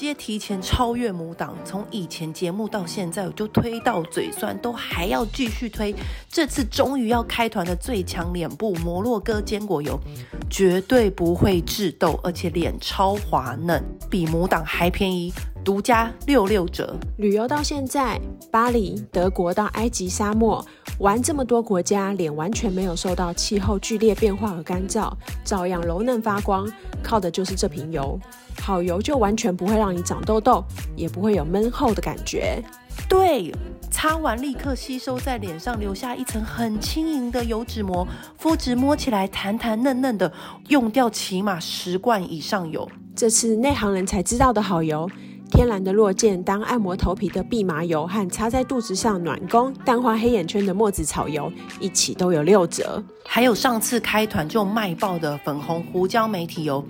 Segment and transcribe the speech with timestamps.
[0.00, 1.54] 接提前超越母档。
[1.64, 5.94] 从以前节目到现在，我就推到嘴酸，都还要继续推。
[6.28, 10.00] 这次终于要开团的最强脸部摩洛哥坚果油。
[10.48, 15.32] 绝对不会致痘，而且脸超滑嫩，比母档还便宜，
[15.64, 16.96] 独家六六折。
[17.18, 20.64] 旅游到现在，巴黎、德国到埃及沙漠，
[21.00, 25.10] 玩这么多国家，脸完全没有受到气候剧烈变化和干燥，
[25.42, 26.70] 照样柔嫩发光，
[27.02, 28.20] 靠的就是这瓶油。
[28.60, 30.62] 好油就完全不会让你长痘痘，
[30.94, 32.62] 也不会有闷厚的感觉。
[33.08, 33.50] 对，
[33.90, 40.30] 擦完立刻吸收在脸上，留下一层很轻盈的油脂膜，肤质摸起来弹弹嫩嫩的，
[40.68, 42.86] 用掉起码十罐以上油。
[43.16, 45.10] 这次内行人才知道的好油，
[45.50, 56.84] 天然的落健当按摩头皮的蓖麻油和擦在肚子上暖宫淡化黑眼圈的墨子草油一起都有六折，还有上次开团就卖爆的粉红胡椒美体油。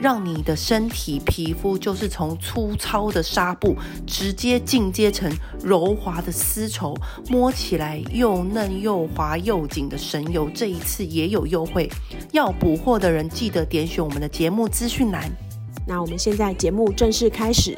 [0.00, 5.30] 让你的身体皮肤就是从粗糙的纱布直接进阶成
[5.62, 6.96] 柔滑的丝绸，
[7.28, 11.86] 摸起来又嫩又滑又紧的神油，这一次也有优惠。
[12.32, 15.30] 要补货的人记得点选我们的节目资讯栏。
[15.90, 17.76] 那我们现在节目正式开始。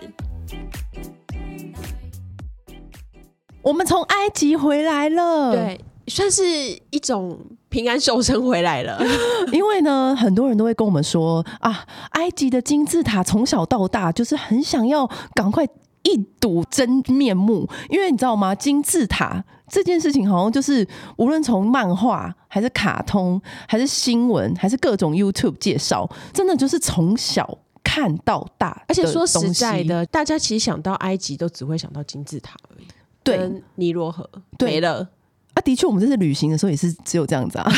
[3.62, 6.44] 我们从埃及回来了，对，算是
[6.90, 7.40] 一种。
[7.70, 9.00] 平安瘦身回来了，
[9.50, 15.66] 因为呢，很多人都会跟我们说啊，埃及的金字塔从小到大就是很想要赶快
[16.02, 18.54] 一睹真面目，因为你知道吗？
[18.54, 27.56] 金字塔这件事情好像就是无论从漫画还是卡通，还是新闻，还是各种 YouTube 介绍，真的就是从小
[27.92, 28.82] 看到大。
[28.88, 32.86] 而且说实在的，大家其实想到埃及都只会想到金字塔而已，
[33.22, 35.06] 对，尼罗河对没了。
[35.52, 37.70] 啊，的确，我们这次旅行的时候也是只有这样子啊，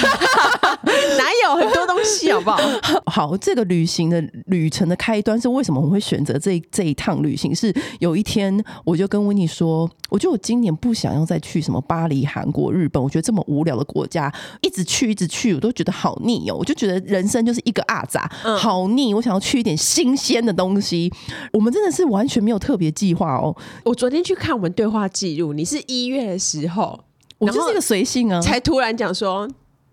[1.19, 2.59] 哪有很多东西，好不好？
[3.07, 7.55] 好，这个旅行的旅程的开端是为什么我们会选择这这一趟旅行？
[7.55, 16.57] 是有一天我就跟温妮说，我觉得我今年不想要再去什么巴黎、韩国、日本，我觉得这么无聊的国家一直去一直去，我都觉得好腻哦。
[16.59, 19.15] 我就觉得人生就是一个阿杂，好腻。
[19.15, 21.13] 我想要去一点新鲜的东西。
[21.53, 23.55] 我们真的是完全没有特别计划哦。
[23.85, 26.99] 我昨天去看我们对话记录，你是一月的时候。
[27.39, 29.47] 我就是一个随性啊，才突然讲说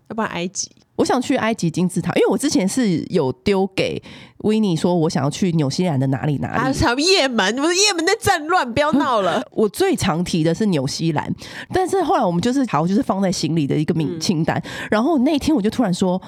[0.08, 4.02] 要不然埃及，我想去埃及金字塔，因为我之前是有丢给
[4.38, 9.42] 维尼说，我想要去纽西兰的哪里哪里，啊，什么也门，不是也门在战乱，不要闹了。
[9.52, 11.34] 我最常提的是纽西兰，
[11.72, 16.20] 但是后来我们就是好，就是放在行李的一个名清单，嗯、然后那天我就突然说。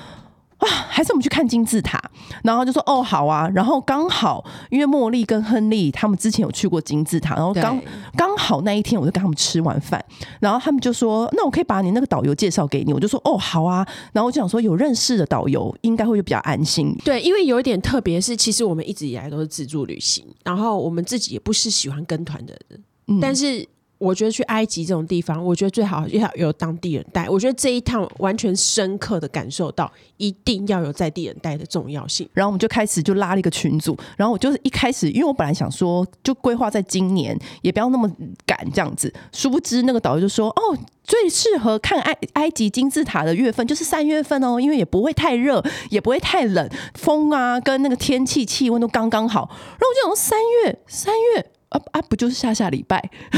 [0.60, 2.00] 哇，还是我们去看金字塔，
[2.42, 7.80] 然后就说哦好啊，然后刚好因为茉莉跟亨利他们之前有去过金字塔，然后刚
[8.16, 10.02] 刚好那一天我就跟他们吃完饭，
[10.40, 16.96] 然后他们就说那我可以把你那个导游介绍给你，我就说哦好啊，然后我就想说有认识的导游应该会比较安心。
[17.04, 23.66] 对，因为有一点特别是，其实我们一直以来都是自助旅行，然后我们自己也不是喜欢跟团的人，嗯、但是。
[23.98, 27.28] 我觉得去埃及这种地方，我觉得最好要有当地人带。
[27.28, 32.28] 我觉得这一趟完全深刻的感受到，一定要有在地人带的重要性。
[32.34, 38.10] 然后我们就开始就拉了一个群组，然后我就是一开始，因为我本来想说就规划在今年，也不要那么
[38.44, 39.12] 赶这样子。
[39.32, 51.46] 殊不知那个导游就说：“哦，最适合看埃埃及金字塔的月份就是三月份哦，因为也不会太热，也不会太冷，风啊跟那个天气气温都刚刚好。”然后我就想三月，三月。
[51.70, 52.02] 啊啊！
[52.02, 53.02] 不就是下下礼拜，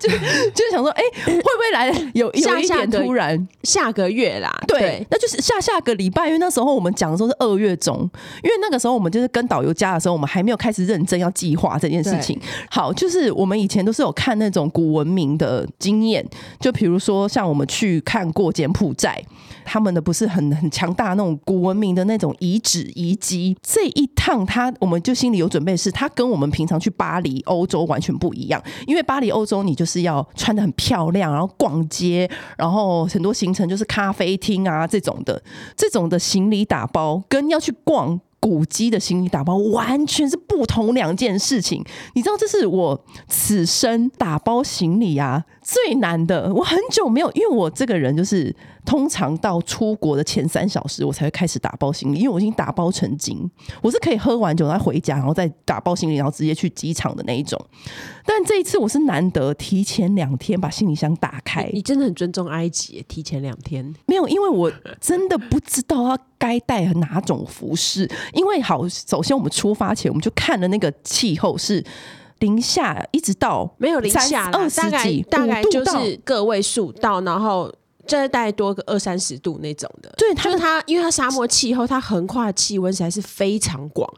[0.00, 3.48] 就就想说，哎、欸，会不会来有有一点突然？
[3.62, 7.98] 下个月啦，对，对那就是下下个礼拜，因为那时候我们讲的时候是二月中，
[8.42, 12.38] 因为那个时候我们就是跟导游加的时候，我们还没有开始认真要计划这件事情。
[12.70, 16.26] 好，就是我们以前都是有看那种古文明的经验，
[16.60, 19.22] 就比如说像我们去看过柬埔寨，
[19.64, 23.56] 他们的不是很很强大那种古文明的那种遗址遗迹。
[23.62, 27.77] 这一趟他我们就心里有准备，是他跟我们平常去巴黎、欧洲。
[27.78, 35.42] 都完全不一样，因为巴黎欧洲你就是要穿得很漂亮，然后逛街，然后很多行程就是咖啡厅啊这种的，
[35.76, 41.84] 这种的行李打包跟要去逛古迹的行李打包完全是不同两件事情。
[42.14, 48.54] 你知道，这是我此生打包行李啊最难的，我很久没有，因为我这个人就是
[48.86, 53.48] 通常到出国的前三小时，我才会开始打包行李，因为我已经打包成精，
[53.82, 57.62] 我是可以喝完酒再回家，然后再打包行李，然后直接去机场的那一种。
[58.24, 71.84] 但这一次我是难得提前两天把行李箱打开，你，真的很尊重埃及，提前两天没有，因为我真的不知道要该带哪种服饰，因为好，首先我们出发前我们就看了那个气候是。
[72.40, 77.72] 零下一直到没有零下二十几，大概就是个位数到，然后
[78.06, 80.12] 再带多个二三十度那种的。
[80.16, 84.08] 对，就是它，因为它沙漠气候，它横跨的气温实在是非常广，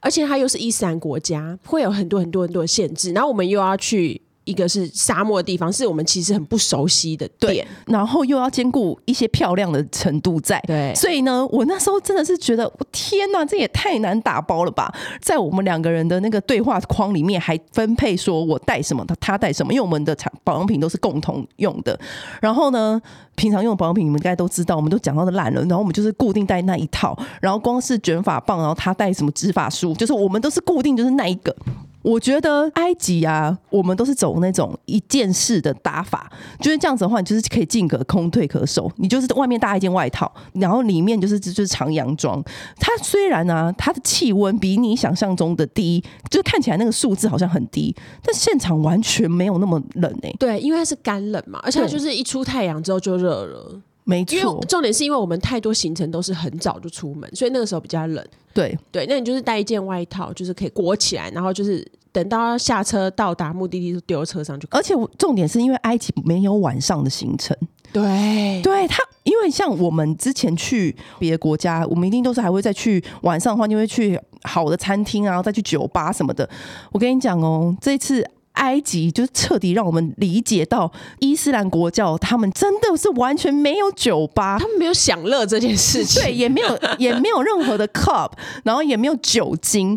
[0.00, 3.12] 而且它又是伊斯兰国家，会有很多很多很多的限制。
[3.12, 4.20] 然后我们又要去。
[4.44, 14.92] 一个是沙漠的地方，是我们其实很不熟悉的点，然后又要兼顾一些漂亮的程度在，对，所以呢，我那时候真的是觉得，我天哪，这也太难打包了吧！
[15.20, 21.98] 在我们两个人的那个对话框里面，还分配说我带什么，他他带什么，因为我们的产保养品都是共同用的。
[22.40, 23.00] 然后呢，
[23.36, 25.60] 平常用的保养品你们应该都知道，我们都讲到的烂了。
[25.62, 31.54] 然后我们就是固定带那一套，然后光是卷发棒，然后他带什么直发梳，就是我们都是固定就是那一个。
[32.02, 36.30] 我觉得埃及啊，我们都是走那种一件式的打法，
[36.60, 38.90] 就是这样子的话，你就是可以进可攻退可守。
[38.96, 42.42] 你就是外面搭一件外套，然后里面就是就是长洋装。
[42.78, 50.36] 它虽然啊，它的气温比你想象中的低，就是看起来那个数字好像很低，但现场完全没有那么冷诶、欸。
[50.38, 53.80] 对，因为它是干冷嘛，而且它就是一出太阳之后就热了。
[54.04, 58.24] 没错，因为重点是因为我们太多行程都是很早就出门，所以那个时候比较冷。
[58.52, 64.66] 对对，那你就是带一件外套，就是可以裹起来，然后就是等到下车到达目的地就丢车上就。
[64.72, 67.56] 而且重点是因为埃及没有晚上的行程，
[67.92, 76.48] 对，对他，因为像我们之前去别的国家，我们一定都是还会再去晚上的话，就会去好的餐厅啊，然后再去酒吧什么的。
[76.90, 78.28] 我跟你讲哦，这一次。
[78.60, 88.30] 埃及就是彻底让我们理解到伊斯兰国教，他们真的是完全没有酒吧，他们没有享乐这件事情，对， 也没有也没有任何的 club，
[88.64, 89.96] 然后也没有酒精。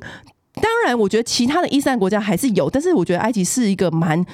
[0.56, 4.26] 当然，我觉得其他的伊斯兰国家还是有，但是我觉得埃及是一个蛮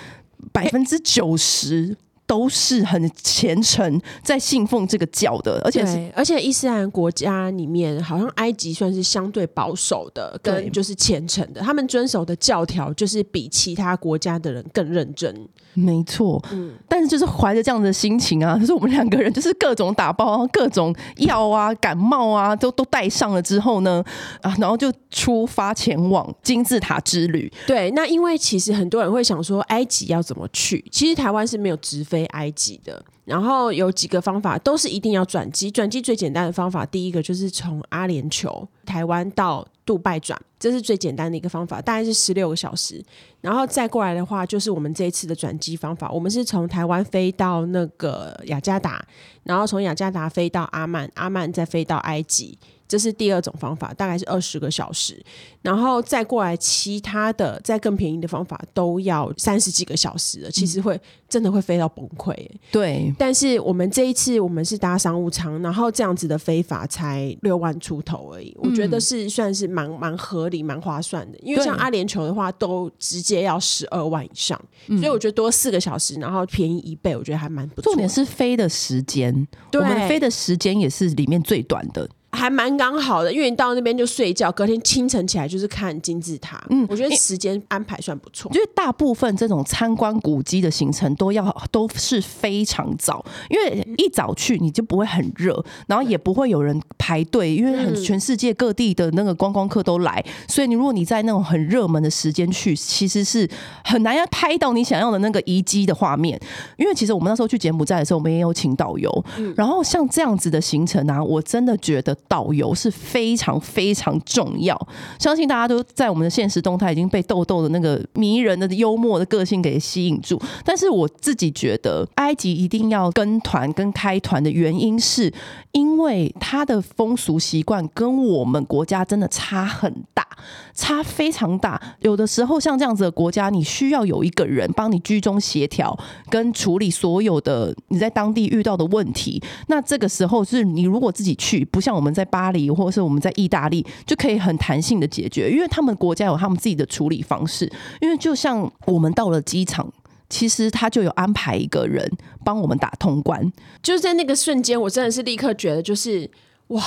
[0.51, 1.95] 百分之九十。
[2.29, 15.49] 都是很虔诚在信奉这个教的，而且是而且伊斯兰国家里面，好像埃及算是相对保守的，跟就是虔诚的，他们遵守的教条就是比其他国家的人更认真。
[15.73, 24.03] 没错，嗯，但是就是怀着这样的心情啊， 就是我们两个人就是各种打包，各种药啊、感冒啊，都都带上了之后呢，
[24.41, 27.51] 啊，然后就出发前往金字塔之旅。
[27.65, 30.83] 对，那因为其实很多人会想说，埃及要怎么去？
[30.91, 33.03] 其实台湾是没有直飞埃及的。
[33.25, 35.69] 然后有几个方法，都是一定要转机。
[35.69, 43.03] 转机最简单的方法，第一个就是从阿联酋台湾到杜拜转，这是最简单的一个方法，大概是十六个小时。
[43.41, 49.05] 然后再过来的话，就是我们这一次的转机方法，我们是从台湾飞到那个雅加达，
[49.43, 52.57] 然后从雅加达飞到阿曼，阿曼再飞到埃及。
[52.89, 55.23] 这是第二种方法，大概是二十个小时，
[55.61, 62.35] 然后再过来其他的再更便宜的方法都要三十几个小时了，其实会、嗯、真的会飞到崩溃。
[62.71, 71.37] 对，但是我们这一次我们是搭商务舱，然后这样子的飞法才六万出头而已，我觉得是算是蛮蛮合理、蛮划算的。
[71.43, 77.91] 因为像阿联酋的话，都直接要十二万以上，所以我觉得多四个小时，然后便宜一倍，我觉得还蛮不错。
[77.91, 82.09] 重点是飞的时间，对，我们飞的时间也是里面最短的。
[82.31, 86.63] 还蛮刚好的，因为你到那边就睡觉，隔天清晨起来就是看金字塔。
[86.69, 88.51] 嗯，我觉得时间安排算不错。
[88.53, 103.49] 因为大部分这种参观古迹的行程都要都是非常早，因为一早去你就不会很热，然后也不会有人排队，因为很全世界各地的那个观光客都来，所以你如果你在那种很热门的时间去，其实是
[103.83, 106.39] 很难要拍到你想要的那个遗迹的画面。
[106.77, 109.25] 因为其实我们那时候去柬埔寨的时候，我们也有请导游，
[109.55, 112.15] 然后像这样子的行程啊，我真的觉得。
[112.27, 114.79] 导游是非常非常重要，
[115.17, 120.39] 相信大家都在我们的现实动态已经被豆豆的那个迷人的幽默的个性给吸引住。
[120.63, 125.33] 但是我自己觉得，埃及一定要跟团跟开团的原因，是
[125.71, 130.27] 因为它的风俗习惯跟我们国家真的差很大，
[130.73, 131.81] 差非常大。
[132.01, 135.97] 有的时候像这样子的国家，你需要有一个人帮你居中协调
[136.29, 139.41] 跟处理所有的你在当地遇到的问题。
[139.67, 142.08] 那这个时候是你如果自己去，不像我们。
[142.13, 147.71] 在巴黎，或者是我们在意大利，就可以很弹性的解决，因为他们国家有他们自己的处理方式。
[148.01, 149.91] 因为就像我们到了机场，
[150.29, 152.07] 其实他就有安排一个人
[152.43, 153.51] 帮我们打通关，
[153.81, 156.29] 就是在那个瞬间，我真的是立刻觉得，就是
[156.67, 156.83] 哇，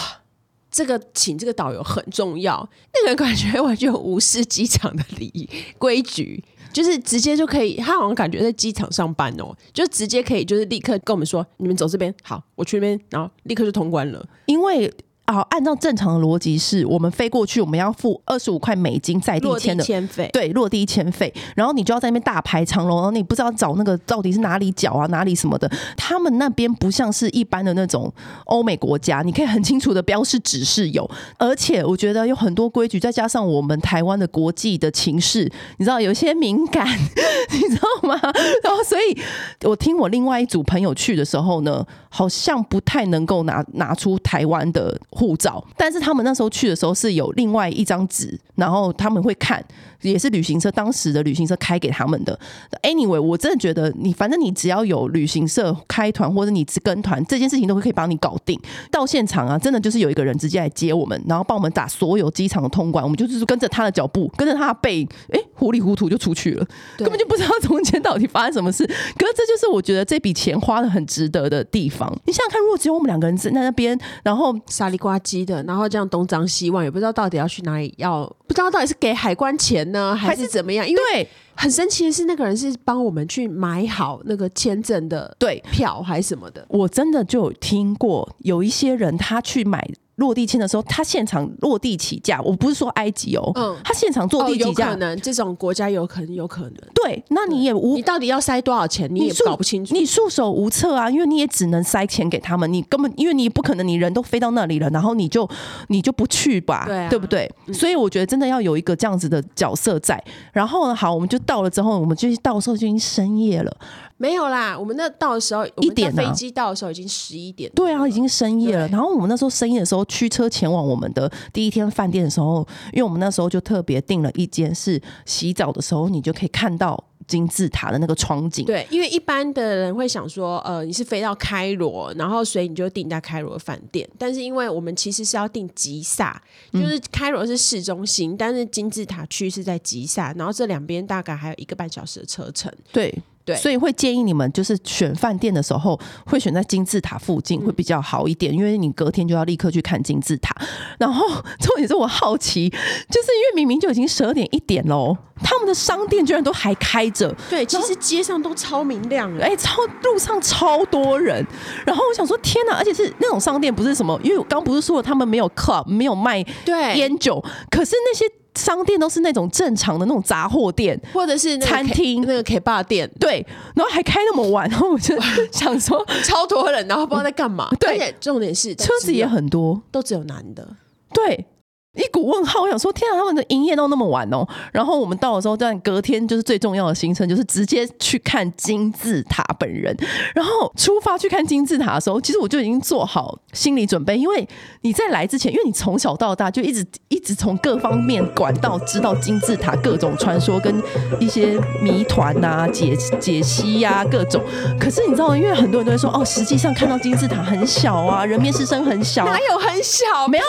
[0.70, 14.92] 这个请这个导游很重要，那个人感觉完全无视机场的礼仪规矩，就是直接就可以，他好像感觉在机场上班哦，就直接可以就是立刻跟我们说，你们走这边，好，我去那边，然后立刻就通关了，因为。
[15.32, 21.32] 好，按照正常的逻辑是，我们飞过去，我们要付二十五块美金在地签的签费，对，落地签费。
[21.56, 25.70] 然后你就要在那边大排长龙，然后你不知道找那个到底是哪里缴啊，哪里什么的。
[25.96, 28.12] 他们那边不像是一般的那种
[28.44, 31.08] 欧美国家，你可以很清楚的标示指示有，
[31.38, 36.86] 而且我觉得有很多规矩，再加上我们台湾的国际的情势，你知道有些敏感，
[37.50, 38.20] 你知道吗？
[38.62, 39.18] 然后所以，
[39.66, 45.00] 我听我另外一组朋友去的时候呢，好像不太能够拿拿出台湾的。
[45.22, 49.64] 护照，但是他们那时候去的时候是有另外一张纸，然后他们会看，
[50.02, 52.38] 也是旅行社当时的旅行社开给他们的。
[52.82, 58.60] Anyway，我真的觉得你反正你只要有旅行社开团或者你跟团，这件事情都可以帮你搞定。
[58.90, 66.66] 到现场啊，真的就是有一个人直接来接我们，然后帮我们打所有机场的通关，我们就是跟着他的脚步，跟着他的背，哎，糊里糊涂就出去了，
[66.96, 68.84] 根本就不知道中间到底发生什么事。
[68.86, 72.10] 可是这就是我觉得这笔钱花的很值得的地方。
[72.24, 80.86] 你想想看，如果只有我们两个人在那边，然后傻里呱唧的，然后这样东张西望，也不知道到底要去哪里，要不知道到底是给海关钱呢，还是怎么样？
[80.86, 86.66] 因为很神奇的是，那个人是帮我们去买好那个签证的对票还是什么的。
[86.68, 89.88] 我真的就有听过有一些人他去买。
[90.16, 96.74] 落地签的时候，他现场落地起价，我不是说埃及哦，嗯，他现场坐地起价，哦，可能这种国家有可能有可能。
[96.94, 105.48] 对，那你也无，你到底要塞多少钱，你也搞不清楚，你束手无策啊，因为你也只能塞钱给他们，你根本因为你不可能，你人都飞到那里了，然后你就
[105.88, 107.50] 你就不去吧，对，啊，对不对？
[107.66, 110.22] 嗯，所以我觉得真的要有一个这样子的角色在。
[110.52, 113.76] 然后呢，好，我们就到了之后，我们就到的时候就已经深夜了。
[114.22, 117.68] 没有啦，我们那到的时候一点，飞机到的时候已经十一点。
[117.74, 118.86] 对啊，已经深夜了。
[118.86, 128.64] 然后我们那时候深夜的时候驱车前往我们的第一天饭店的时候，因为我们那时候就特别订了一间，是洗澡的时候你就可以看到金字塔的那个窗景。
[128.64, 134.08] 对，因为一般的人会想说，呃，你是飞到开罗，然后所以你就订在开罗的饭店。
[134.16, 136.40] 但是因为我们其实是要订吉萨，
[136.72, 142.72] 就是开罗是市中心，嗯、但是金字塔区是在吉萨，然后这两边大概还有一个半小时的车程。
[142.92, 143.12] 对。
[143.44, 150.54] 对，所以会建议你们就是选饭店的时候，会选在金字塔附近会比较好一点，因为你隔天就要立刻去看金字塔。
[150.98, 151.26] 然后
[151.58, 152.76] 重点是我好奇，就
[153.22, 157.34] 是因为明明就已经十二点一点喽，他们的商店居然都还开着。
[157.50, 161.46] 对，其实街上都超明亮，哎，超路上超多人。
[161.84, 162.76] 然后我想说，天哪！
[162.76, 168.24] 而且是那种商店，不是什么，因为我刚不是说了他们没有 club，没有卖对烟酒，可是那些。
[168.54, 173.42] 商店都是那种正常的那种杂货店，或者是餐厅那个 K 吧店，对，
[173.74, 175.18] 然后还开那么晚，然后我就
[175.50, 177.70] 想说超多人，然后不知道在干嘛。
[177.80, 180.68] 对，而且重点是车子也很多，都只有男的。
[181.14, 181.46] 对。
[181.94, 184.48] 一股问号，我想说，天啊，他们的营业到那么晚哦。
[184.72, 189.94] 然后我们到的时候，但隔天就是最重要的行程，就是直接去看金字塔本人。
[190.34, 194.48] 然后出发去看金字塔的时候，其实我就已经做好心理准备，因为
[194.80, 200.82] 你在来之前，因为你从小到大就一直一直从各方面管道知道金字塔各种传说跟
[201.20, 204.42] 一些谜团呐、解解析呀、啊、各种。
[204.80, 210.26] 可是你知道，因为很多人都会说，哦，实际上看到金字塔很小啊，人面狮身很小，哪有很小？
[210.26, 210.44] 没有。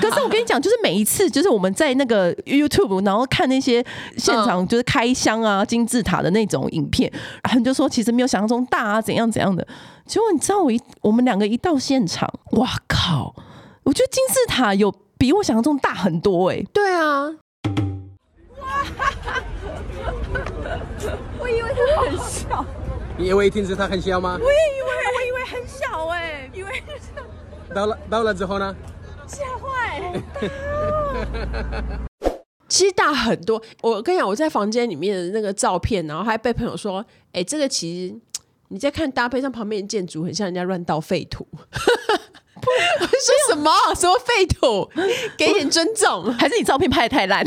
[0.00, 0.87] 可是我跟你讲，就是每。
[0.88, 3.84] 每一次就是我们在那个 YouTube，然后看那些
[4.16, 7.12] 现场就是开箱啊金字塔的那种影片，
[7.44, 9.66] 然后就说其实没有想象中大啊，怎样怎样的。
[10.06, 13.34] 结果你知道我一我们两个一到现场，哇靠！
[13.82, 16.66] 我觉得金字塔有比我想象中大很多哎、欸。
[16.72, 18.66] 对啊，哇
[18.96, 19.42] 哈哈！
[21.38, 22.64] 我以为它很小。
[23.18, 24.38] 你以为金字塔很小吗？
[24.40, 26.82] 我也以为，我以为很小哎、欸，以 为
[27.74, 28.74] 到了到了之后呢？
[29.28, 30.22] 吓坏！
[32.68, 33.62] 其实大很多。
[33.82, 38.14] 我跟你讲，我在房间里面的那个照片，然后还被朋友说：“哎、欸，这个其实
[38.68, 41.46] 你在看搭配上旁边的建筑，很像人家乱倒废土。”
[42.60, 42.70] 不，
[43.06, 44.90] 说 什么什么废土？
[45.36, 47.44] 给一点尊重，还是你照片拍的太烂？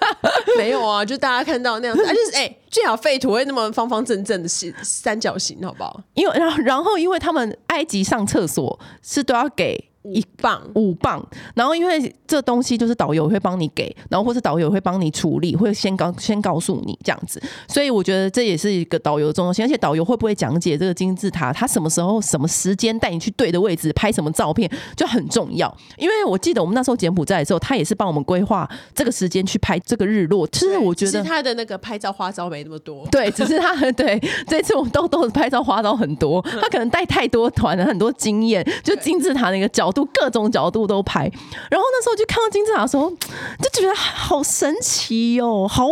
[0.58, 6.02] 没有啊，就大家看到那样子，啊、就是哎、欸，最好废土会那么方方正正的是三角形，好不好？
[6.14, 9.88] 因为然后然后因为他们埃及上厕所是都要给。
[10.12, 10.62] 一磅。
[10.74, 11.20] 五磅，
[11.54, 39.97] 然后因为这东西就是导游会帮你给，然后或是导游会帮你处理，会先告先告诉你这样子，所以我觉得这也是一个导游的重要性，而且导游会不会讲解这个金字塔，他什么时候什么时间带你去对的位置拍什么照片就很重要，因为我记得我们那时候柬埔寨的时候，他也是帮我们规划这个时间去拍这个日落，其实我觉得 他的那个拍照花招没那么多，对，只是他对这次我们都都是拍照花招很多，他可能带太多团了，很多经验，就金字塔那个角度。
[40.04, 41.24] 度，各种角度都拍。
[41.70, 45.88] 然后那时候就看到金字塔的时候，就觉得好神奇哦，好，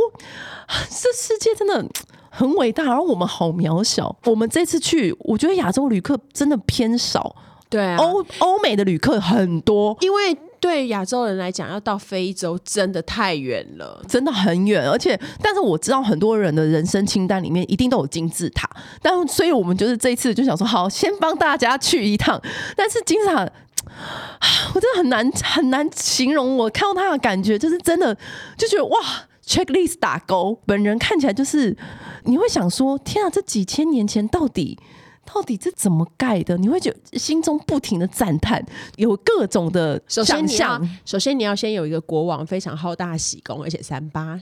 [0.89, 1.85] 这世界真的
[2.31, 4.17] 很伟大，然后我们好渺小。
[4.25, 7.35] 我们这次去，我觉得亚洲旅客真的偏少，
[7.69, 10.37] 对啊，欧欧美的旅客很多，因为。
[10.59, 14.89] 对亚洲人来讲，要到非洲真的太远了，真的很远。
[14.89, 18.69] 而且，但是我知道很多人的人生清单里面一定都有金字塔。
[19.03, 22.41] 但所以我们就是这一次就想说，好，先帮大家去一趟。
[22.75, 23.49] 但是金字塔，
[24.75, 26.57] 我真的很难很难形容。
[26.57, 28.16] 我看到他的感觉，就是真的
[28.57, 28.99] 就觉得哇
[29.47, 30.61] ，checklist 打勾。
[30.66, 31.76] 本人看起来就是，
[32.25, 34.78] 你会想说，天啊，这几千年前到底。
[35.26, 36.56] 到底这怎么盖的？
[36.56, 38.64] 你会觉得心中不停的赞叹，
[38.97, 40.88] 有各种的想象。
[41.04, 44.38] 首先你要先有一个国王非常好大喜功，而且三八，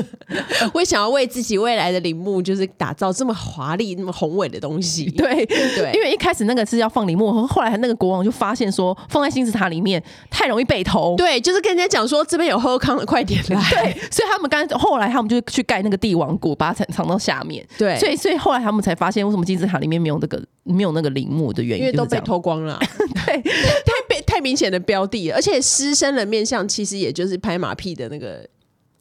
[0.74, 5.10] 会想要为自己未来的陵墓就是打造这么华丽、那么宏伟的东西。
[5.16, 11.14] 对对，因为一开始那个是要放陵墓，后来那个国王就发现说，放在金字塔里面太容易被偷。
[11.16, 13.70] 对，就是跟人家讲说这边有喝康的，快点来。
[13.70, 17.66] 对，所以他们刚后来他们就去盖那个帝王谷，把它藏到下面。
[17.78, 22.78] 对，所以所以后来他们才发现为什么金字塔里面没有那个没有那个陵墓的原因，因为都被偷光了。
[23.26, 23.42] 对，
[23.84, 28.48] 太被太明显的标的了，而且狮身人面像其实也就是拍马屁的那个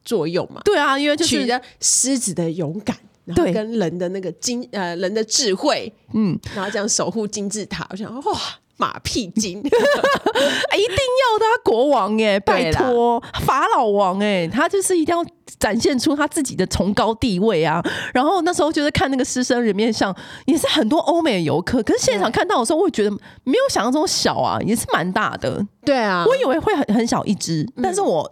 [0.03, 0.61] 作用嘛。
[0.65, 7.87] 对啊，因为就是取的狮子的勇敢，然后跟人的那个金呃人的智慧，嗯，然后这样守护金字塔。
[7.91, 8.39] 我想哇，
[8.75, 15.25] 马屁精， 一定要的啊，国王哎，拜托法老王哎，他就是一定要。
[15.59, 17.83] 展现出他自己的崇高地位啊！
[18.13, 21.81] 然后那时候就是看那个狮身人面像，也是很多欧美的游客。
[21.83, 23.11] 可是现场看到的时候，我会觉得
[23.43, 25.65] 没有想象中小啊，也是蛮大的。
[25.83, 28.31] 对啊，我以为会很很小一只，但是我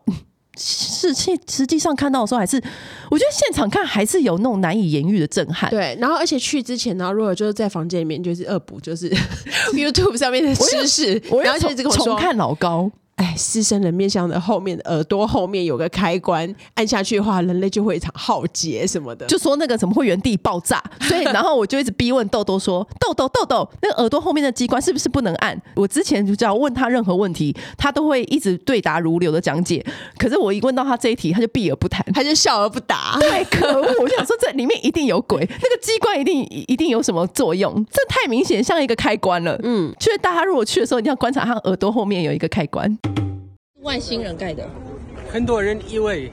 [0.58, 2.62] 实际实际上看到的时候，还是
[3.10, 5.70] 我觉得现场看还是有那种难以言喻的震撼。
[5.70, 9.10] 对，然后而且去之前，然后如果就是在房间里面就是恶补，就是
[9.74, 12.92] YouTube 上面的知识，然后就一直跟我说重看老高。
[13.16, 19.26] 哎，狮身人面像的后面耳朵后面有个开关，按下去的话，人类就会一场浩劫什么的。
[19.26, 20.84] 就说那个怎么会原地爆炸？
[21.00, 29.86] 所以 然后我就一直逼问豆豆说：“豆豆豆豆，那个耳朵后面的机关是不是不能按？”我之前就只要问他任何问题，他都会一直对答如流的讲解。
[30.18, 33.18] 可是我一问到他这一题，他就避而不谈，他就笑而不答。
[33.22, 33.82] 对，可恶！
[34.02, 39.58] 我就想说这里面一定有鬼，那个机关一定一定有什么作用，这太明显像一个开关了。
[39.64, 42.86] 嗯，就是大家如果去的时候，一定要观察他耳朵后面有一个开关。
[43.82, 44.68] 外星人盖的，
[45.32, 46.32] 很多人以为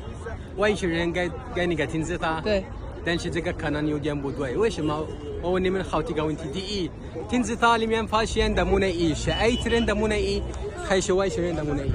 [0.57, 2.65] 外星人盖盖那个金字塔，对，
[3.05, 4.57] 但是这个可能有点不对。
[4.57, 5.07] 为什么？
[5.43, 6.45] 我问你们好几个问题。
[6.53, 6.91] 第一，
[7.29, 10.43] 金字塔里面发现的木乃伊是埃及人的木乃伊，
[10.85, 11.91] 还是外星人的木乃伊？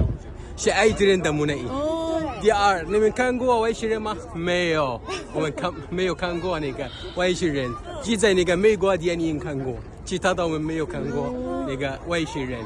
[0.56, 1.66] 是埃及人的木乃伊。
[1.70, 2.22] 哦。
[2.42, 4.16] 第二，你们看过外星人吗？
[4.36, 5.02] 没有，
[5.34, 7.72] 我们看没有看过那个外星人，
[8.04, 9.74] 只在那个美国电影看过，
[10.06, 11.34] 其他的我们没有看过
[11.68, 12.60] 那个外星人。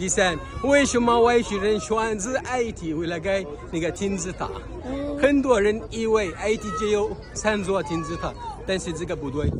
[0.00, 0.34] 第三，
[0.64, 4.48] 为什么外星人选择埃及为了盖那个金字塔？
[5.20, 8.32] 很多人以为埃及只有三座金字塔，
[8.66, 9.52] 但是这个不对。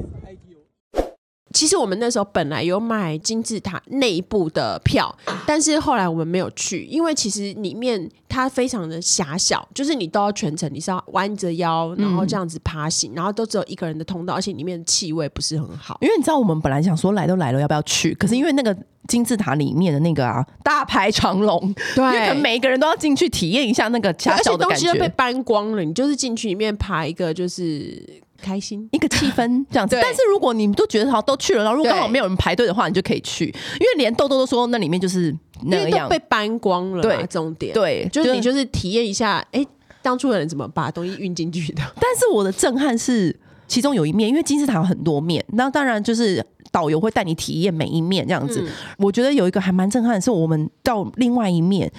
[1.52, 5.14] 其实我们那时候本来有买金字塔内部的票，
[5.46, 15.98] 但是后来我们没有去，因为其实里面它非常的狭小，就是你都要全程你是要弯着腰，然后这样子爬行，然后都只有一个人的通道，而且里面的气味不是很好。
[16.00, 18.14] 因为你知道，我们本来想说来都来了，要不要去？
[18.14, 18.76] 可是因为那个。
[19.08, 21.58] 金字塔里面的那个啊，大 排长龙，
[21.96, 24.86] 对，因为可能每一个人都要进去体验一下那个狭小的感觉。
[24.86, 28.00] 东西都被搬光了，你就是进去里面爬一个，就是
[28.40, 29.98] 开心一个气氛这样子。
[30.02, 35.34] 但是如果你们都觉得好都去了，然后如果刚好没有人排队的话，你就可以去，因为连豆豆都说那里面就是
[35.66, 37.02] 那样被搬光了。
[37.02, 39.68] 对，重点对，就是你就是体验一下，哎、欸，
[40.02, 41.82] 当初的人怎么把东西运进去的？
[42.00, 46.44] 但是我的震撼是其中有一面，因为金字塔有很多面，那当然就是。
[46.72, 51.90] 导游会带你体验每一面这样子，嗯、我觉得有一个还蛮震撼的是，我们到另外一面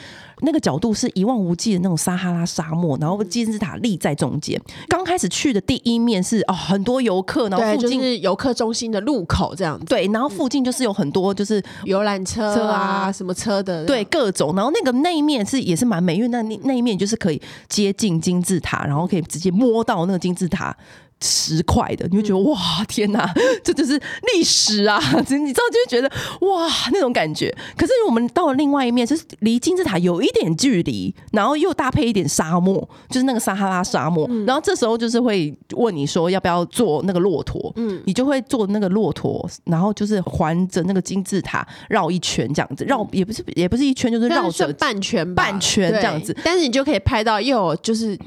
[0.41, 4.59] 那个角度是一望无际的那种撒哈拉沙漠，然后金字塔立在中间。
[4.87, 14.55] 刚开始去的第一面是哦，很多游客，然后附近就是游客中心的路口这样子，对，然后附近就是有很多就是游览车车啊什么车的，对，各种。
[14.55, 20.75] 然后那个那一面是也是蛮美，因为那那一面就是可以接近金字塔，然后可以直接摸到那个金字塔。
[21.21, 22.57] 十块的，你会觉得哇，
[22.87, 23.31] 天哪，
[23.63, 23.93] 这就是
[24.33, 24.99] 历史啊！
[25.17, 26.11] 你知道，就会觉得
[26.47, 27.55] 哇，那种感觉。
[27.77, 34.27] 可是我们到了另外一面，就是离金字塔有一点距离，然后又搭配一点沙漠，就是那个撒哈拉沙漠。
[34.29, 37.71] 嗯、然后这时候就是会问你说要不要坐那个骆驼？
[37.75, 46.35] 嗯，你就会坐那个骆驼，然后就是环着那个金字塔绕一圈，这样子绕也不是也不是一圈，就是绕着半圈半圈这样子。
[46.43, 48.17] 但是你就可以拍到又就是。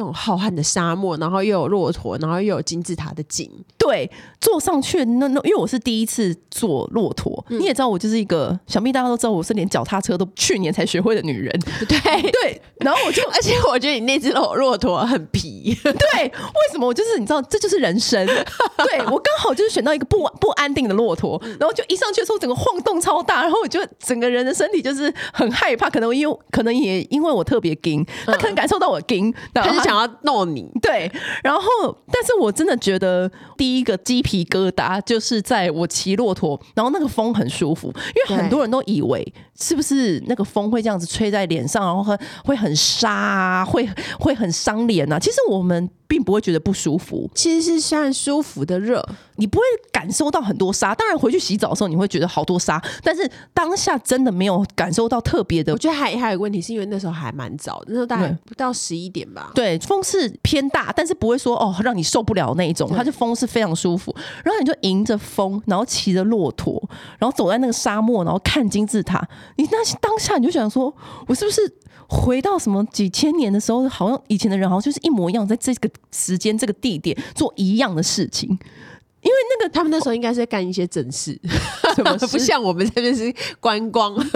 [0.00, 3.50] 那种浩瀚的沙漠，然后又有骆驼，然后又有金字塔的景。
[3.76, 4.10] 对，
[4.40, 11.52] 坐上去那那，因为我是第一次坐骆驼，嗯、你也知道我就是一个，想必大家都知道我是连脚踏车都去年才学会的女人。
[11.86, 15.76] 对对，然后我就， 而且我觉得你那只骆骆驼很皮。
[15.84, 15.92] 对，
[16.24, 16.32] 为
[16.72, 16.86] 什么？
[16.86, 18.26] 我就是你知道，这就是人生。
[18.26, 30.70] 对我刚好就是选到一个不不安定的骆驼，然后就一上去的时候，整个晃动超大，然后我就整个人的身体就是很害怕，可能因为可能也因为我特别惊，他可能感受到我惊，他就想要弄你。
[30.80, 31.10] 对，
[31.42, 31.62] 然后
[32.06, 45.18] 但是我真的觉得第一个鸡皮疙瘩就是在我骑骆驼，然后那个风很舒服，因为很多人都以为是不是那个风会这样子吹在脸上，然后会会很沙啊，会会很伤脸啊。
[45.18, 45.90] 其实我们。
[46.10, 49.00] 并不会觉得不舒服，其实是像舒服的热，
[49.36, 50.92] 你不会感受到很多沙。
[50.92, 55.72] 当然回去洗澡的时候你会觉得好多沙，但是当下真的没有感受到特别的。
[55.72, 59.52] 我觉得还还有个问题，是因为那时候还蛮早，那时候大概不到十一点吧。
[59.54, 64.14] 对，风是偏大，但是不会说哦让你受不了那一种，它就风是非常舒服。
[64.44, 66.82] 然后你就迎着风，然后骑着骆驼，
[67.18, 69.26] 然后走在那个沙漠，然后看金字塔。
[69.56, 70.94] 你那当下你就想说，
[71.26, 71.74] 我是不是？
[72.12, 78.58] 回到什么几千年的时候，好像以前的人好像就是一模一样，在这个时间、这个地点做一样的事情。
[79.22, 81.38] 因为那个他们那时候应该是在干一些正事，
[81.94, 84.14] 什么 不像我们这边是观光。
[84.16, 84.30] 然后，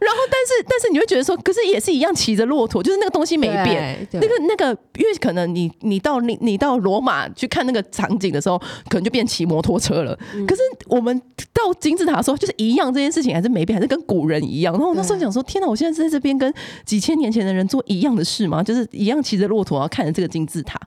[0.00, 4.06] 然后，但是，但是你会觉得说，可是也是一样骑着骆驼，就是那个东西没变。
[4.12, 10.18] 那个，那个，因为可能你，你到你，你到罗马去看那个场景的时候，可能就变骑摩托车了。
[10.34, 11.20] 嗯、可是我们
[11.52, 14.74] 到金字塔的时候，就是一样，这件事情还是没变，还是跟古人一样。
[14.74, 16.52] 然后我那时候想说，天哪，我现在是在这边跟
[16.84, 18.62] 几千年前的人做一样的事吗？
[18.62, 20.80] 就是一样骑着骆驼，然后看着这个金字塔，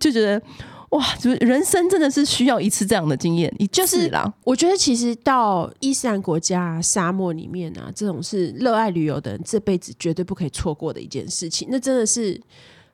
[0.00, 0.40] 就觉得。
[0.90, 4.32] 哇，就是人生真的是需要一次这样的经验，你就是啦。
[4.42, 11.68] 我觉得其实到伊斯兰国家沙漠里面啊，这种是热爱旅游的人这辈子绝对不可以错过的一件事情。
[11.70, 12.40] 那真的是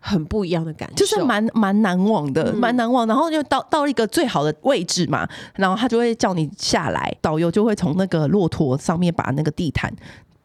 [0.00, 3.06] 很不一样的感觉，就是蛮蛮难忘的，蛮难忘。
[3.06, 9.94] 然后就到到一个最好的位置嘛，然后他就会叫你下来，导游就会从那个骆驼上面把那个地毯。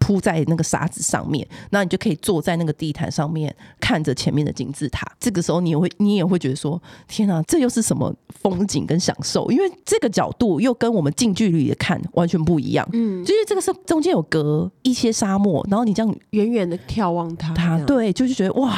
[0.09, 5.05] 铺在那个沙子上面，那你就可以坐在那个地毯上面，看着前面的金字塔。
[5.19, 12.89] 这个时候，你也会，你也会觉得说：“天哪，这又是什么风景跟享受？”因为这个角度又跟我们近距离的看完全不一样。
[12.93, 18.75] 嗯，就是这个是中间有隔一些沙漠，然后你这样远远的眺望它，它对，就是觉得哇，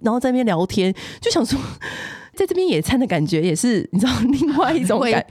[0.00, 1.56] 然后在那边聊天，就想说。
[2.34, 5.22] 在这边野餐的感觉也是，你知道，另外一种感。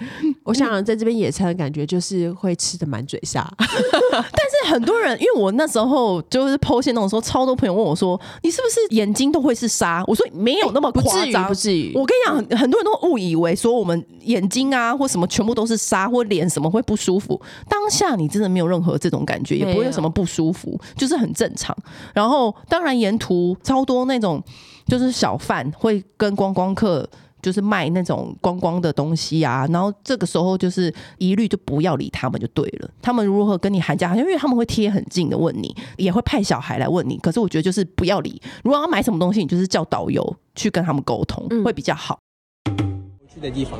[0.43, 3.41] 我想在这边野餐的感觉就是会吃的满嘴沙。
[4.31, 11.91] 但是很多人，因为我那时候就是 po 限动的时候，超多朋友问我说：“你是不是眼睛都会是沙？”我说：“没有那么夸张，不至于。
[11.95, 17.39] 我跟你讲，很多人都误以为说我们眼睛啊或什么全部都是沙，或脸什么会不舒服。
[17.67, 21.75] 当下你真的没有任何这种感觉，也不会有什么不舒服，就是很正常。
[22.13, 24.43] 然后当然沿途超多那种。
[24.87, 27.07] 就是小贩会跟观光客
[27.41, 32.89] 就是卖那种观光的东西啊，然后这个时候就是一律就不要理他们就对了。
[33.01, 37.17] 他们如何跟你喊价，因为他们会贴很近的问你，也会派小孩来问你。
[37.17, 38.41] 可是我觉得就是不要理。
[38.63, 42.19] 如果要买什么东西，你就是叫导游去跟他们沟通，嗯、会比较好。
[43.33, 43.79] 去的地方，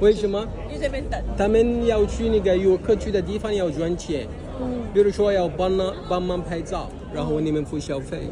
[0.00, 0.46] 为什么？
[0.68, 1.22] 因为这边等。
[1.36, 4.26] 他们要去那个游客去的地方要赚钱，
[4.60, 8.22] 嗯，比如说要帮忙帮忙拍照，然后你们付小费。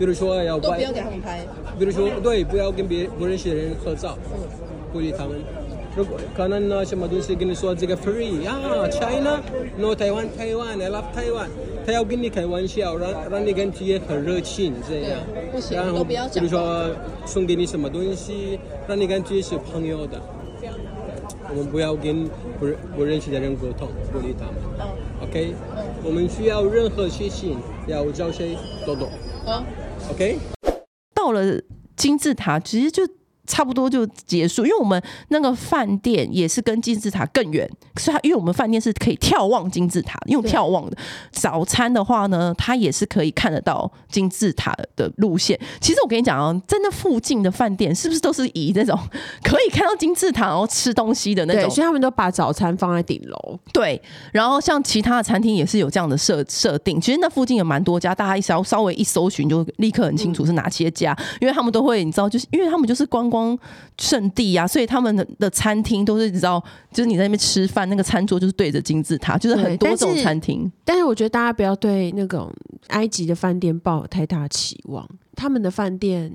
[0.00, 1.40] 比如说要都不要给他们拍，
[1.78, 4.16] 比如说对，不要跟别不认识的人合照，
[4.94, 5.36] 鼓励他们。
[5.94, 9.42] 如果可能呢，什么东西跟你说这个 free 啊，China
[9.76, 11.48] no Taiwan Taiwan I love Taiwan，
[11.84, 15.20] 他要跟你开玩笑，让让你感觉很热情这样。
[15.52, 16.88] 不行，然后比如说
[17.26, 18.58] 送给你什么东西，
[18.88, 20.18] 让你感觉是朋友的。
[21.50, 22.24] 我们不要跟
[22.58, 24.88] 不不认识的人沟通，鼓励他们。
[25.28, 25.52] OK，
[26.02, 28.56] 我们需要任何事情要找谁？
[28.86, 29.10] 多多。
[30.08, 30.38] OK，
[31.14, 31.60] 到了
[31.96, 33.02] 金字塔，其实就。
[33.46, 40.96] 差不多就结束，因为我们那个饭店也是跟金字塔更远，所以它因为我们饭店是可以眺望金字塔，用眺望的。
[41.32, 45.58] 早餐的话呢，它也是可以看得到金字塔的路线。
[45.80, 48.98] 其实我跟你讲啊，在那附近的饭店是不是都是以那种
[49.42, 51.70] 可以看到金字塔然后吃东西的那种？
[51.70, 53.58] 所以他们都把早餐放在顶楼。
[53.72, 54.00] 对，
[54.32, 57.00] 然后像其他的餐厅也是有这样的设设定。
[57.00, 63.56] 其实那附近有蛮多家，大家一稍稍微一搜寻就立刻很清楚是哪些家，嗯、因为他们都会你知道，就是因为他们就是观光。
[63.98, 66.58] 圣地啊，所以他们的的餐厅都是你知道，
[66.90, 70.72] 就是你在那边吃饭，那个餐桌就是对着金字塔，就是很多种餐厅。
[70.86, 72.50] 但是我觉得大家不要对那种
[72.88, 76.32] 埃及的饭店抱有太大期望，他们的饭店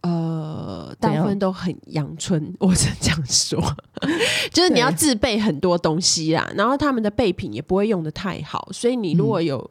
[0.00, 3.62] 呃大部分都很阳春， 我是这样说，
[4.50, 9.70] 就是你要自备很多东西啦，然后他们的备品也不会用的太好，所以你如果有。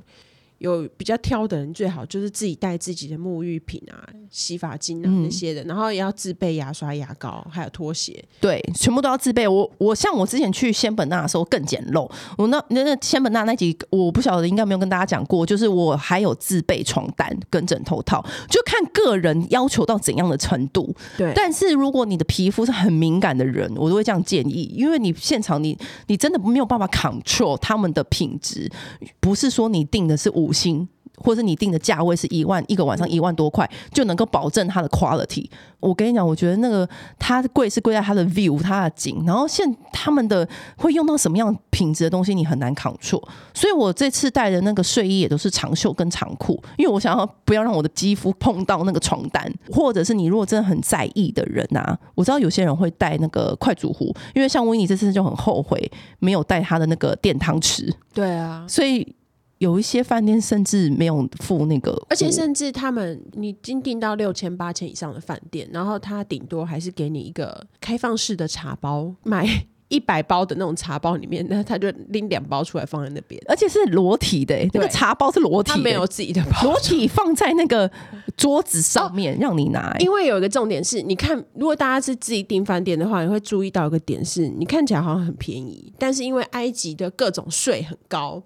[0.62, 3.97] 有比较挑的人，最好就是自己带自己的沐浴品啊、
[4.30, 9.47] 洗发精啊那些的，嗯、然后也要自备牙刷、牙膏，还有拖鞋，对，全部都要自备。
[9.47, 20.95] 我我像我之前去仙本那的时候更简陋，我那那那仙本那那集我不晓得应该没有跟大家讲过，就是我还有自备床单跟枕头套，就看个人要求到怎样的程度。
[21.17, 28.71] 对，但是如果你的皮肤是很敏感的人，我都会这样建议，因为你现场你你真的没有办法 control 他们的品质，
[29.19, 30.88] 不是说你定的是五星。
[31.24, 35.48] 或者你定的价位是一万一个晚上一万多块，就能够保证它的 quality。
[35.80, 36.88] 我跟你讲，我觉得那个
[37.20, 39.24] 它贵是贵在它的 view，它的景。
[39.24, 43.22] 然后现他们的会用到什么样品质的东西，你很难 control。
[43.54, 49.48] 所以我这次带的那个睡衣也都是长袖跟长裤，因为我想要不要让我的肌肤碰到那个床单。
[49.72, 57.94] 或者是你如果真的很在意的人啊，我知道有些人会带那个快煮壶，因为像维尼这次就很后悔没有带他的那个电汤匙。
[58.12, 59.16] 对啊，所以。
[59.62, 69.47] 有一些饭店甚至没有付那个，而且甚至他们你已经订到六千八千以上的饭店，然后他顶多还是给你一个开放式的茶包，买
[69.89, 77.91] 一百包的那种茶包里面，那他就拎两包出来放在那边，而且是裸体的，那个茶包是裸体的，没有自己的包，裸体放在那个
[78.36, 79.95] 桌子上面让你拿。
[80.00, 88.41] 因为有一个重点是，你看，如果大家是自己订饭店的话，你会注意到一个点是，你看起来好像很便宜，但是因为埃及的各种税很高。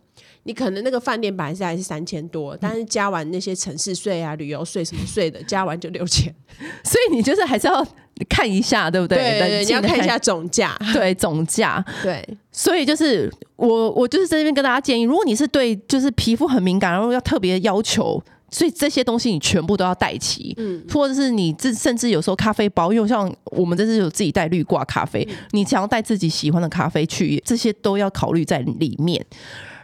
[0.48, 6.32] 你可能那个饭店本来是还是三千多，但是加完那些城市税啊、旅游税什么税的，加完就六千，
[6.86, 7.86] 所以你就是还是要
[8.30, 9.18] 看一下，对不对？
[9.18, 12.24] 对，对，对，你要看一下总价，对总价， 对。
[12.52, 29.26] 所以就是我，我就是在这边跟大家建议，如果你是对就是皮肤很敏感，然后要特别要求，所以这些东西你全部都要带齐，嗯，或者是你这甚至有时候咖啡包，因为像我们这是有自己带滤挂咖啡，嗯、你想要带自己喜欢的咖啡去，这些都要考虑在里面。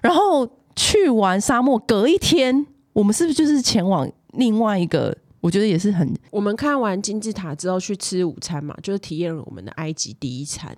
[0.01, 5.15] 然后去完沙漠，隔一天，我们是不是就是前往另外一个？
[5.39, 6.07] 我觉得也是很。
[6.29, 10.75] 我们看完金字塔之后去吃午餐嘛，就是体验了我们的埃及第一餐。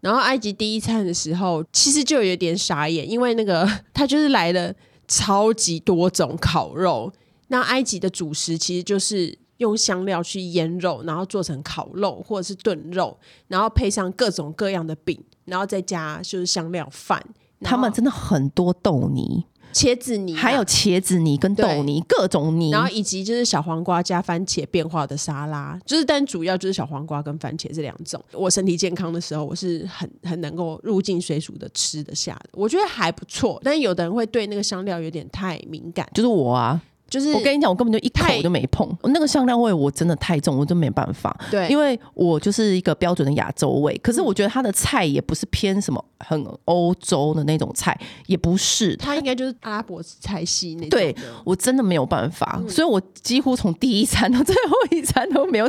[0.00, 4.72] 然后埃及第一餐的时候，其实就有点傻眼，因为那个他就是来了
[5.08, 7.12] 超级多种烤肉。
[7.48, 17.20] 那埃及的主食其实就是用香料去腌肉，然后做成烤肉或者是炖肉，然后配上各种各样的饼，然后再加就是香料饭。
[17.60, 28.22] 他们真的很多豆泥、茄子泥、啊，还有茄子泥跟豆泥，各种泥，然后以及就是小黄瓜加番茄变化的沙拉，就是但主要就是小黄瓜跟番茄这两种。
[28.32, 33.60] 我身体健康的时候，我是很很能够入境水煮的吃得下的，我觉得还不错。
[33.62, 36.80] 但有的人会对那个香料有点太敏感，就是我啊。
[37.10, 38.88] 就是我跟你讲，我根本就一口都没碰。
[39.02, 41.36] 那个香料味我真的太重，我真没办法。
[41.50, 43.98] 对，因为我就是一个标准的亚洲味。
[43.98, 48.94] 可是我觉得它的菜也不是偏什么很欧洲的那种菜，也不是。
[48.94, 50.90] 它应该就是阿拉伯菜系那种。
[50.90, 55.68] 对，我真的没有办法，所以我几乎从第一餐到最后一餐都没有，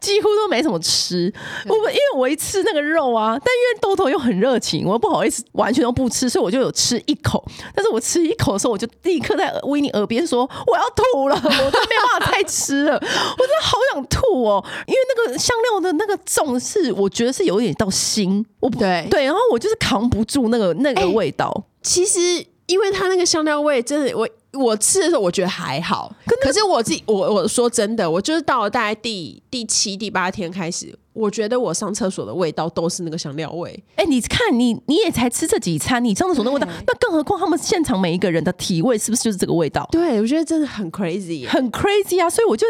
[0.00, 1.30] 几乎都没怎么吃。
[1.66, 7.44] 我因为我一吃那个肉啊，但因为豆豆又很热情，我又不好意思完全都不吃，所以我就有吃一口。
[7.74, 10.77] 但是我吃一口的时候，我就立刻在维尼耳边说我。
[10.78, 14.64] 我要吐了，我都没办法再吃了， 我真的好想吐哦！
[14.86, 21.48] 因为那个香料的那个重是，我觉得是有点到腥，我不对对，然后我就是扛不住那个那个味道。
[21.50, 22.20] 欸，其实，
[22.66, 24.28] 因为它那个香料味，真的我。
[24.54, 26.10] 我吃的时候我觉得还好，
[26.40, 33.70] 可是我自己我我说真的，我就是到了大概第第七第八天开始，我觉得我上厕所的味道都是那个香料味。
[33.96, 39.86] 哎、欸，你看你你也才吃这几餐，你上厕所的味道，那更何况他们现场每一个人的体味是不是就是这个味道？
[39.92, 42.30] 对，我觉得真的很 crazy，很 crazy 啊！
[42.30, 42.66] 所以我就，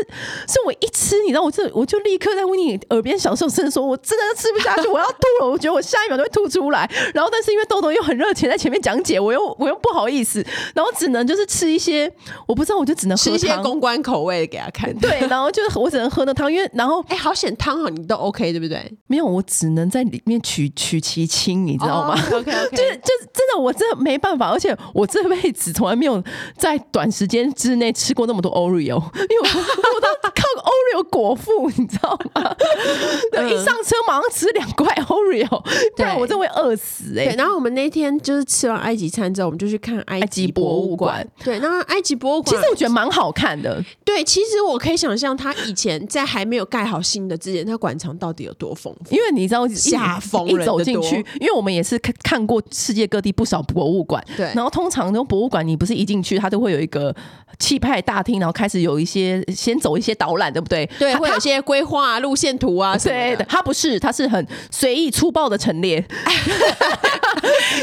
[0.47, 6.91] 所以我一吃，你知道，我这我就立刻在威尼耳边小声说，我真的吃不下去，我要吐了，我觉得我下一秒就会吐出来。
[7.15, 11.69] 然后，但是因为豆豆又很热情在前面讲解，我又我又不好意思，然后只能就是吃。
[11.69, 12.11] 一些
[12.47, 14.93] 我不知道，我就只能喝吃一些公关口味给他看。
[14.99, 18.93] 对，然后就是我只能喝那汤，因为然后哎、欸，好险汤啊，你都 OK 对不对？
[19.07, 22.15] 没有，我只能在里面取取其轻，你知道吗？
[22.33, 26.23] OK OK，就是就是真的，我真的没办法，而且我这辈子从来没有
[26.57, 32.55] 在短时间之内吃过那么多 Oreo， 因为我我都靠 Oreo 果腹，你知道吗？
[33.33, 35.63] 对，一上车马上吃两块 Oreo，
[35.97, 37.37] 不然我真的会饿死哎、欸。
[37.37, 41.59] 然后我们那天就是吃完埃及餐之后，我们就去看埃及博物馆，对。
[41.61, 43.83] 那埃及博物馆，其实我觉得蛮好看的。
[44.05, 49.15] 对，其实我可以想象，他以前在还没有盖好新的之前，他馆藏到到底有多丰富。
[49.15, 54.47] 因为你知道，吓疯一走进去，因为我们也是看看过世界各地不少博物馆，对。
[54.55, 57.15] 然后通常那种博物馆，你不是一进去，它都会有一个
[57.59, 60.85] 气派大厅，然后开始有一些先走一些导览，对不对？
[60.99, 65.99] 对，会有一些规划啊、路线图啊之类的，它不是，它是很随意粗暴的陈列。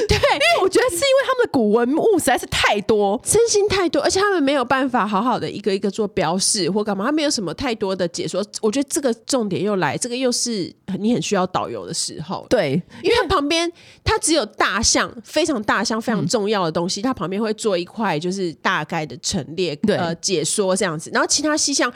[0.08, 8.46] 对，因为我觉得是因为他们的古文物实在是太多，真心太多，而且他们没有办法好好的一个一个做标示或干嘛，他没有什么太多的解说。
[8.62, 12.46] 我觉得这个重点又来，这个又是你很需要导游的时候。
[12.50, 13.72] 对，因为它旁边
[14.04, 21.92] 它只有大象，非常大象非常重要的东西，它旁边会做一块就是大概的陈列，对呃解说这样子，然后其他细项。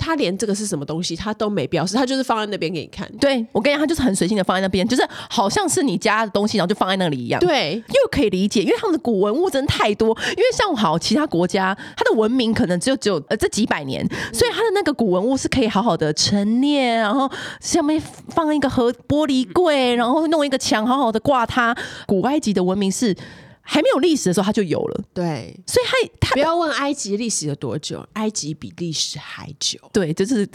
[0.00, 3.06] 他连这个是什么东西，他都没标示，他就是放在那边给你看。
[3.20, 7.38] 对，我跟你讲，他就是很随性的放在那边，就是好像是你家的东西，然后就放在那里一样。
[7.40, 10.08] 对，又可以理解，因为他们的古文物真的太多。
[10.30, 21.76] 因为像好其他国家，它的文明可能只有只有呃这几百年，所以它的那个古文物是可以好好的陈列，然后下面放一个盒玻璃柜，然后弄一个墙，好好的挂它。
[22.06, 23.14] 古埃及的文明是。
[23.62, 25.00] 还没有历史的时候，它就有了。
[25.14, 29.78] 对，所以他他不要问埃及历史有多久，埃及比历史还久。
[29.92, 30.48] 对，就是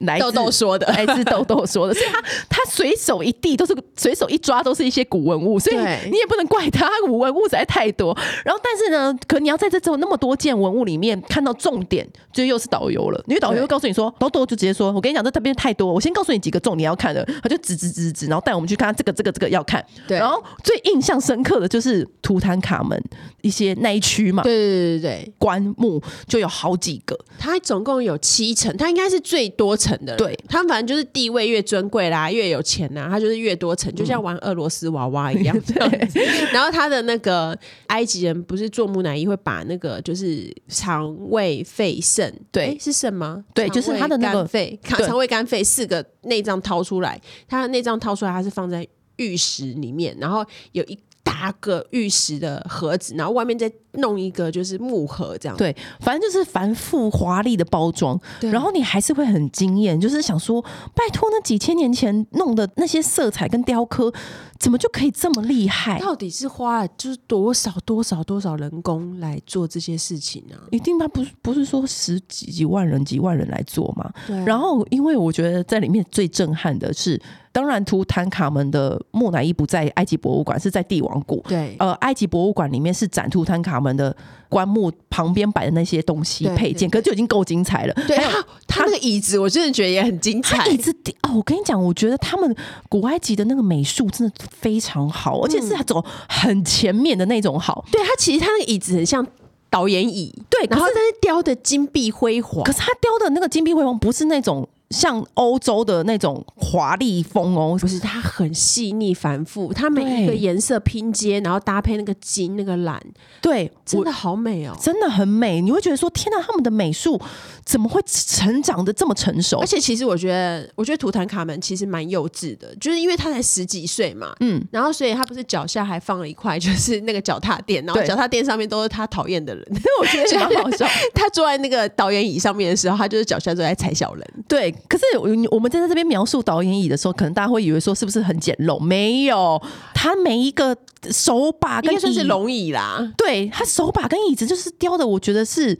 [0.00, 1.94] 来豆豆说的，来自豆豆说的。
[1.94, 5.76] 所以他他随手一递都是随手一抓都是一些古文物，所以
[6.10, 8.16] 你也不能怪他，古文物实在太多。
[8.44, 13.22] 然后，但是呢，可你要在这种那么多件文物里面看到重点，就又是导游了。
[13.26, 19.84] 因为导游会告诉你说，豆豆就直接说：“我跟你讲，这特别太多，我先告诉你几个重点要看的。”他就指指指指，然后带我们去看这个这个这个要看。
[20.08, 23.02] 对，然后最印象深刻的就是图坦卡门
[23.40, 30.16] 一些那一区嘛，对对对对，棺木就有好几个，它总共有七层，它应该是最多层的。
[30.16, 35.58] 对，他们反正就是地位越尊贵啦，越有钱呐，他就是越多层，就像玩俄罗斯娃娃一样。
[35.60, 36.08] 对，
[36.52, 43.44] 然后他的那个埃及人不是做木乃伊会把那个就是肠胃肺肾，对，是肾吗？
[43.54, 48.86] 对，就是他的那个肺，肠胃肝肺四个内脏掏出来，他的内脏掏出来，它是放在
[49.16, 50.98] 玉石里面，然后有一。
[51.22, 55.56] 大个玉石的盒子，然后外面再弄一个就是木盒这样。
[55.56, 60.62] 对，反正就是繁复华丽的包装，然后你还是会很惊艳，就是想说，
[60.94, 64.12] 拜托那几千年前弄的那些色彩跟雕刻，
[64.58, 65.98] 怎么就可以这么厉害？
[65.98, 70.56] 到底是花了就是多少多少多少人工来做这些事情呢？
[70.70, 74.10] 一定他不是不是说十几几万人几万人来做嘛？
[74.26, 74.36] 对。
[74.44, 77.20] 然后，因为我觉得在里面最震撼的是。
[77.54, 81.44] 当然，图坦卡门的木乃伊不在埃及博物馆，是在帝王谷。
[81.46, 84.16] 对，呃，埃及博物馆里面是展图坦卡门的
[84.48, 87.94] 棺木旁边摆的那些东西配件，可是就已经够精彩了。
[88.06, 90.66] 对，还有他那个椅子，我真的觉得也很精彩。
[90.68, 92.56] 椅子哦，我跟你讲，我觉得他们
[92.88, 97.84] 古埃及的那个美术真的非常好，而且是走很前面的那种好。
[97.90, 99.26] 对，他其实他那个椅子很像
[99.68, 102.62] 导演椅，对，然后但是雕的金碧辉煌。
[102.62, 104.68] 可是他雕的那个金碧辉煌不是那种。
[104.92, 113.02] 像欧洲的那种华丽风哦，不是，它很细腻繁复，它每一个颜色拼接，然后搭配那个金那个蓝，
[113.40, 115.60] 对，真的好美哦，真的很美。
[115.62, 117.20] 你会觉得说，天哪，他们的美术
[117.64, 119.58] 怎么会成长的这么成熟？
[119.58, 129.64] 而且其实我觉得，我觉得图坦卡门其实蛮幼稚的，就是因为他才十几岁嘛，嗯，然后所以他不是脚下还放了一块，就是那个脚踏垫，然后脚踏垫上面都是他讨厌的人，
[130.00, 130.86] 我觉得蛮好笑。
[131.14, 134.72] 他坐在那个导演椅上面的时候，他就是脚下都在踩小人，对。
[134.88, 135.04] 可是
[135.50, 138.78] 我们在这边描述导演椅的时候，可能大家会以为说是不是很简陋？
[138.78, 139.60] 没有，
[139.94, 140.76] 他每一个
[141.10, 145.78] 手把跟椅子是龙椅啦，对，他手把跟椅子就是雕的，我觉得是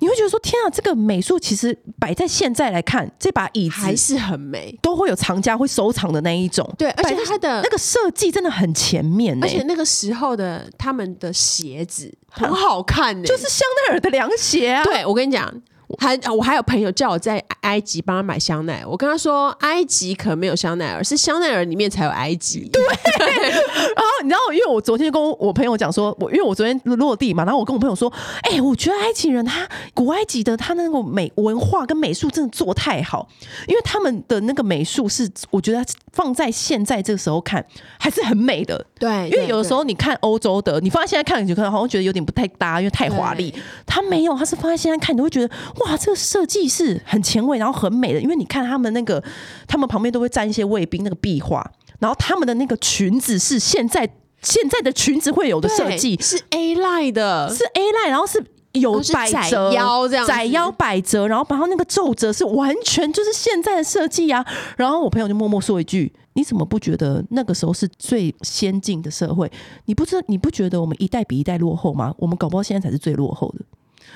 [0.00, 6.68] 你会觉得说天啊，这个美术其实摆在现在来看，这把椅子还是很美，都会有藏家会收藏的那一种。
[6.76, 14.82] 对，而且它的那个设计真的很前面，而且那个时候的他们的鞋子很好看，就是香奈儿的凉鞋啊。
[14.84, 15.52] 对，我跟你讲。
[15.98, 22.68] 还我还有朋友叫我在埃及帮他买香奈儿，我跟他说埃及可没有香奈儿，是香奈儿里面才有埃及。
[22.72, 33.28] 对，然后你知道，因为我昨天跟我朋友讲说，我因为我昨天落地嘛，然后我跟我朋友说，哎、欸，我觉得埃及人他古埃及的他那个美文化跟美术真的做太好，
[33.68, 37.64] 因为他们的那个美术是我觉得放在现在这个时候看
[37.98, 38.84] 还是很美的。
[38.98, 43.54] 对，因为有的时候你看欧洲的，你放在现在看，你就可能好像觉得有点不太搭，因为太华丽。
[43.86, 45.54] 他没有，他是放在现在看，你都会觉得。
[45.80, 48.20] 哇，这个设计是很前卫，然后很美的。
[48.20, 49.22] 因为你看他们那个，
[49.66, 54.08] 他们旁边都会站一些卫兵，那个壁画，然后他们的那个裙子是现在
[54.40, 64.44] 现在的裙子会有的设计，是 A line 的，是 A line，然后是有百褶腰这样，窄腰百褶，然后然后那个皱褶是完全就是现在的设计啊。
[64.76, 69.50] 然后我朋友就默默说一句：“你怎么不觉得那个时候是最先进的社会？
[69.86, 72.14] 你不知你不觉得我们一代比一代落后吗？
[72.18, 73.64] 我们搞不好现在才是最落后的。”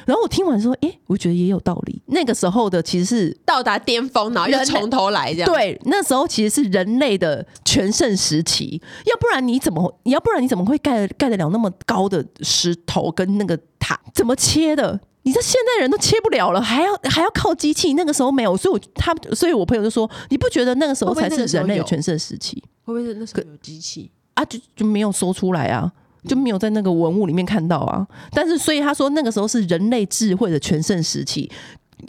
[0.04, 2.00] 然后我听完说，哎、欸，我觉得也有道理。
[2.06, 5.52] 那个时候的其实是到达巅峰，然后又从头来这样。
[5.52, 8.80] 对，那时候其实是人类的全盛时期。
[9.04, 9.98] 要不然你怎么？
[10.04, 14.00] 要不然你怎么会盖盖得了那么高的石头跟那个塔？
[14.14, 14.98] 怎么切的？
[15.22, 17.92] 你这现代人都切不了了，还要还要靠机器？
[17.92, 22.62] 那个时候没有，所以我他，所以我朋友就说，你不觉得那个时候才是人类的全盛时期？
[22.84, 24.44] 会不会是那时候有机器啊？
[24.46, 25.92] 就就没有说出来啊？
[26.28, 31.50] 就没有在那个文物里面看到啊，但是所以他说那个时候是人类智慧的全盛时期，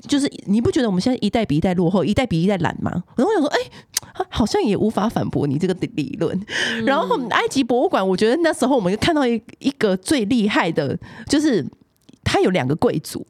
[0.08, 2.92] 就是你不觉得我们现在一代比一代落后，一代比一代懒吗？
[3.16, 6.40] 然后我想说，哎、欸，好像也无法反驳你这个理论。
[6.86, 10.96] 然后埃及博物馆，我觉得那时候我们就看到一一个最厉害的，
[11.28, 11.66] 就是
[12.24, 13.26] 他有两个贵族，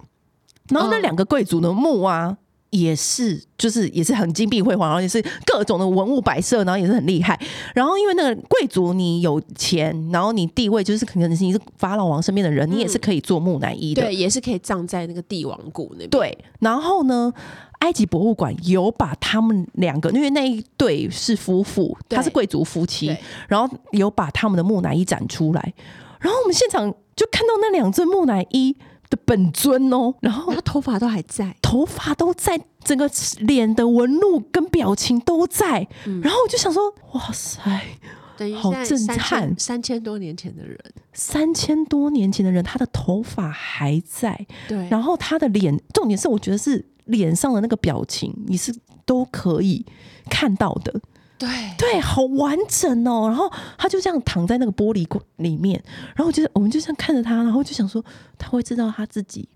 [0.69, 2.37] 然后那两个贵族的墓啊。
[2.71, 7.39] 也是，就是也是很金碧辉煌，然后也是各种的文物摆设，然后也是很厉害。
[7.73, 16.09] 然后因为那个贵族，你有钱，然后你地位就是可能是你是法老王身边的人，嗯，你也是可以做木乃伊的，对，也是可以葬在那个帝王谷那边。
[16.09, 17.33] 对，然后呢，
[17.79, 23.15] 埃及博物馆有把他们两个，因为那一对是夫妇，他是贵族夫妻，
[23.47, 25.73] 然后有把他们的木乃伊展出来，
[26.19, 28.75] 然后我们现场就看到那两尊木乃伊。
[29.09, 30.53] 的本尊哦，然后？
[30.53, 37.81] 他头发都还在，头发都在，整个脸的纹路跟表情都在，嗯、然后我就想说，哇塞，
[38.37, 39.53] 等于好震撼！
[39.57, 40.77] 三千多年前的人，
[41.13, 48.73] 三千多年前的人，他的头发还在，对，然后他的脸，重点是我觉得是脸上的那个表情，你是
[49.05, 49.85] 都可以
[50.29, 51.01] 看到的。
[51.39, 53.27] 对对，好完整哦。
[53.27, 55.81] 然后他就这样躺在那个玻璃里面，
[56.15, 58.03] 然后我就我们就这样看着他，然后就想说
[58.37, 59.47] 他会知道他自己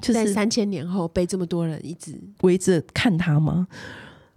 [0.00, 3.66] 就是在三千年后被这么多人一直围着看他吗？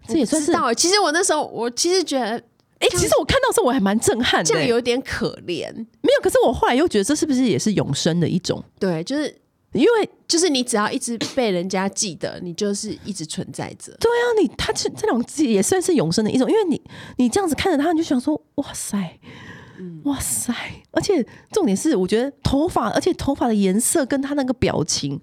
[0.07, 0.51] 这也算是。
[0.75, 2.31] 其实我那时候我其实觉得，
[2.79, 5.69] 哎，其实我看到时候我还蛮震撼的，这样有点可怜。
[5.75, 8.63] 没有，可是我后来又觉得这是不是也是永生的一种？
[8.79, 9.35] 对，就是。
[9.75, 13.95] 因为就是你只要一直被人家记得，你就是一直存在着。
[13.99, 16.81] 对啊，你他这这种字也算是永生的一种，因为你
[17.17, 19.19] 你这样子看着他，你就想说哇塞，
[20.05, 20.53] 哇塞！
[20.91, 25.19] 而且重点是，我觉得头发，而且头发的颜色跟他那个表情，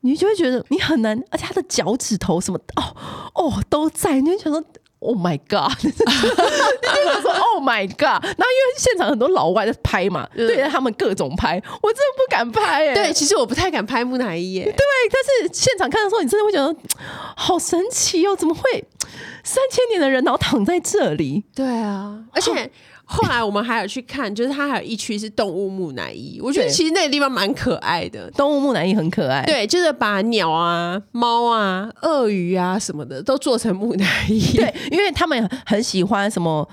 [0.00, 2.96] 你就会觉得你很难，而且他的脚趾头什么哦
[3.34, 4.64] 哦都在，你就想说。
[5.04, 5.70] Oh my god！
[5.80, 8.24] 就说 Oh my god！
[8.24, 12.94] 然后因为现场很多老外在拍嘛，嗯、对着他们各种拍，我真的不敢拍耶。
[12.94, 14.64] 对，其实我不太敢拍木乃伊耶。
[14.64, 16.74] 对，但是现场看的时候，你真的会觉得
[17.36, 18.34] 好神奇哦！
[18.34, 18.84] 怎么会
[19.42, 21.44] 三千年的人然后躺在这里？
[21.54, 22.70] 对啊，而且。
[23.04, 29.44] 后来我们还有去看， 就是它还有一区是动物木乃伊，我觉得其实那个地方蛮可爱的，动物木乃伊很可爱。
[29.44, 34.40] 对，就是把鸟啊、猫啊、鳄鱼啊什么的都做成木乃伊。
[34.56, 36.68] 对，因为他们很喜欢什么。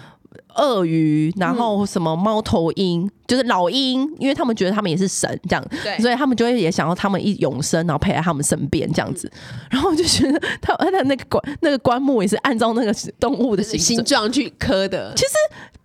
[0.55, 9.31] 鳄鱼，然后什么猫头鹰、嗯，就是老鹰，因为他们觉得他们也是神这样，对，所以他们就会也想要他们一永生，然后陪在他们身边这样子。
[9.33, 15.13] 嗯、然后我就觉得他他的那个棺那个棺木也是按照那个动物的形形状去刻的。
[15.15, 15.31] 其实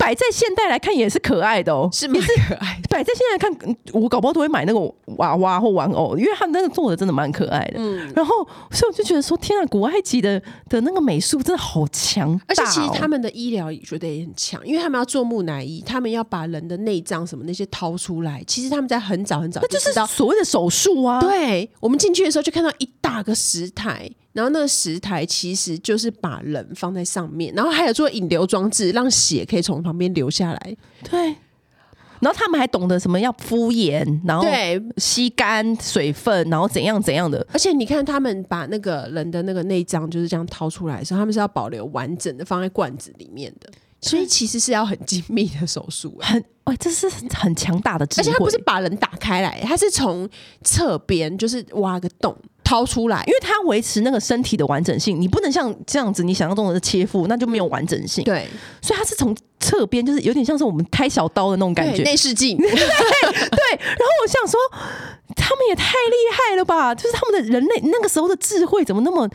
[0.07, 2.89] 摆在现代来看也是可爱的哦，是蛮可爱的。
[2.89, 4.79] 摆在现在来看，我搞不好都会买那个
[5.17, 7.79] 娃娃或玩偶，因为他那个做的真的蛮可爱的。
[7.79, 14.65] 嗯，然后所以我就觉得说，天啊，古埃及的的那个美术真的好强、哦，而且其实他们的医疗也觉得也很强。
[14.65, 18.41] 因为他们要做木乃伊，他们要把人的内脏什么那些掏出来。
[18.47, 21.19] 其实他们在很早很早，那就是所谓的手术啊。
[21.19, 30.77] 对，我们进去的时候就看到一大个石台，然后那个石台其实就是把人放在上面，然后还有做引流装置，让血可以从旁边流下来。
[31.03, 31.29] 对，
[32.21, 37.47] 然后他们还懂得什么要敷衍，然后对吸干水分，然后怎样怎样的。
[37.51, 43.71] 而且你看，他们把那个人的那个内脏就是这样掏出来的时候，他们是要保留完整的，放在罐子里面的。
[44.01, 50.29] 所以其实是要很精密的手术，很哇，这是很强大的，而且他不是把人打开来，他是从
[50.63, 58.23] 侧边就是挖个洞掏出来，因为他要维持那个身体的完整性，你不能像这样子，你想象中的切腹那就没有完整性。
[58.25, 58.47] 对，
[58.83, 62.57] 所以他是从侧边，就是有点像是我们开小刀的那种感觉，内视镜。
[62.59, 64.61] 对对，然后我想说，
[65.35, 66.95] 他们也太厉害了吧！
[66.95, 69.29] 就是他们的人类那个时候的智慧怎么那么？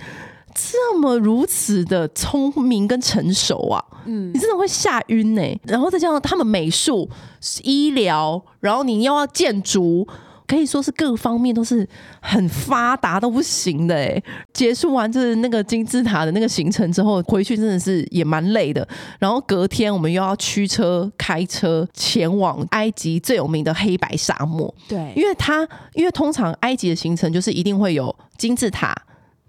[0.53, 5.41] 这么如此的聪明跟成熟啊，嗯，你真的会吓晕呢。
[5.63, 7.09] 然后再加上他们美术、
[7.63, 10.07] 医疗，然后你又要建筑，
[10.47, 11.87] 可以说是各方面都是
[12.19, 14.21] 很发达都不行的哎。
[14.53, 18.85] 结束完就是那个金字塔的那个行程之后，回去真的是也蛮累的。
[19.19, 24.73] 然后隔天我们又要驱车开车前往埃及最有名的黑白沙漠。
[24.87, 28.93] 对，因为它因为通常埃及的行程就是一定会有金字塔。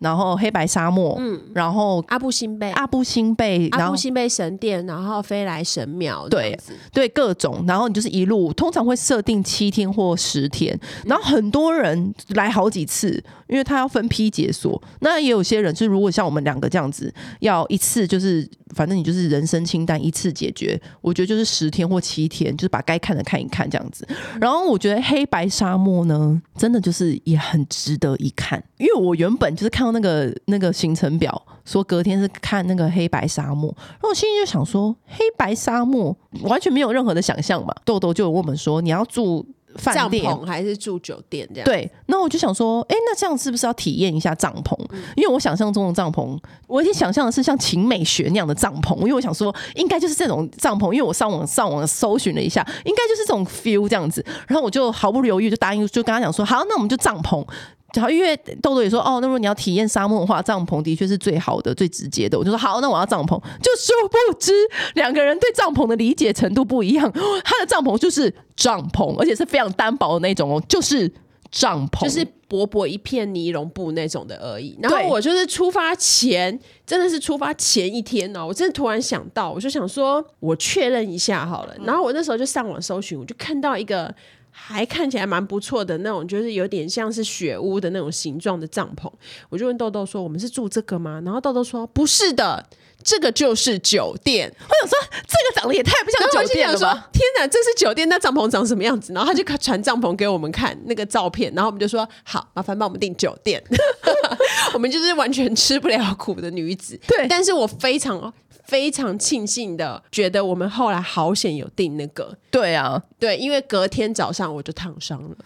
[0.02, 6.58] 然后黑白沙漠，嗯，然后阿布辛贝、阿布辛贝、阿布辛贝神殿，然后飞来神庙，对
[6.92, 14.82] 对，各种，然后你就是一路，通常会设定七天或十天，然后很多人来好几次，因为他要分批解锁。
[14.98, 18.44] 那也有些人是如果像我们两个这样子，要一次就是，
[18.74, 24.04] 反正你就是人生清单一次解决，我觉得就是十天或七天，就是把该看的看一看这样子。
[24.40, 29.91] 然后我觉得黑白沙漠呢，真的就是也很值得一看，因为我原本就是看到。
[29.92, 37.74] 那个那个行程表说隔天是看那个黑白沙漠，然后我心里就想说，黑白沙漠完全没有任何的想象嘛。
[37.84, 41.64] 豆豆就问我们说，你要住饭店还是住酒店这样？
[41.64, 44.76] 对，那我就想说，哎，那这样是不是要体验一下帐篷？
[45.16, 46.36] 因为我想象中的帐篷，
[46.66, 54.24] 我已经想象的是像晴美学那样的帐篷，因为我想说应该就是这种帐篷，因为我上网上网搜寻了一下，应该就是这种 feel 这样子。
[54.46, 57.46] 然后我就毫不犹豫就答应，就跟他讲说，好，那我们就帐篷。
[57.94, 62.38] 然后因为豆豆也说哦，那如果你要体验沙漠的话，帐篷的确是最好的、最直接的。
[62.38, 63.38] 我就说好，那我要帐篷。
[63.60, 64.52] 就殊不知
[64.94, 67.10] 两个人对帐篷的理解程度不一样。
[67.44, 71.12] 他的帐篷就是帐篷，而且是非常单薄的那种哦，就是
[71.50, 74.78] 帐篷，就是薄薄一片尼龙布那种的而已。
[74.80, 81.74] 然后我就是出发前，真的是出发前一天哦，我真的突然想到，我就想说，我确认一下好了。
[81.84, 84.14] 然后我那时候就上网搜寻，我就看到一个。
[84.54, 89.10] 还看起来蛮不错的那种，就是有点像是雪屋的那种形状的帐篷。
[89.48, 92.64] 我就问豆豆说：“我们是住这个吗？”然后豆豆说：“不是的，
[93.04, 97.08] 这个就是酒店。”我想说，这个长得也太不像酒店了吧？
[97.12, 99.12] 天哪，这是酒店，那帐篷长什么样子？
[99.12, 103.62] 然后他就传帐篷给我们看那个照片，然后我们就说：“好，麻烦帮我们订酒店。
[104.74, 106.98] ”我们就是完全吃不了苦的女子。
[107.06, 108.32] 对，但是我非常。
[108.64, 112.34] 非常庆幸的，觉得我们后来好险有订那个。
[112.50, 115.36] 对啊，对，因为隔天早上我就烫伤了。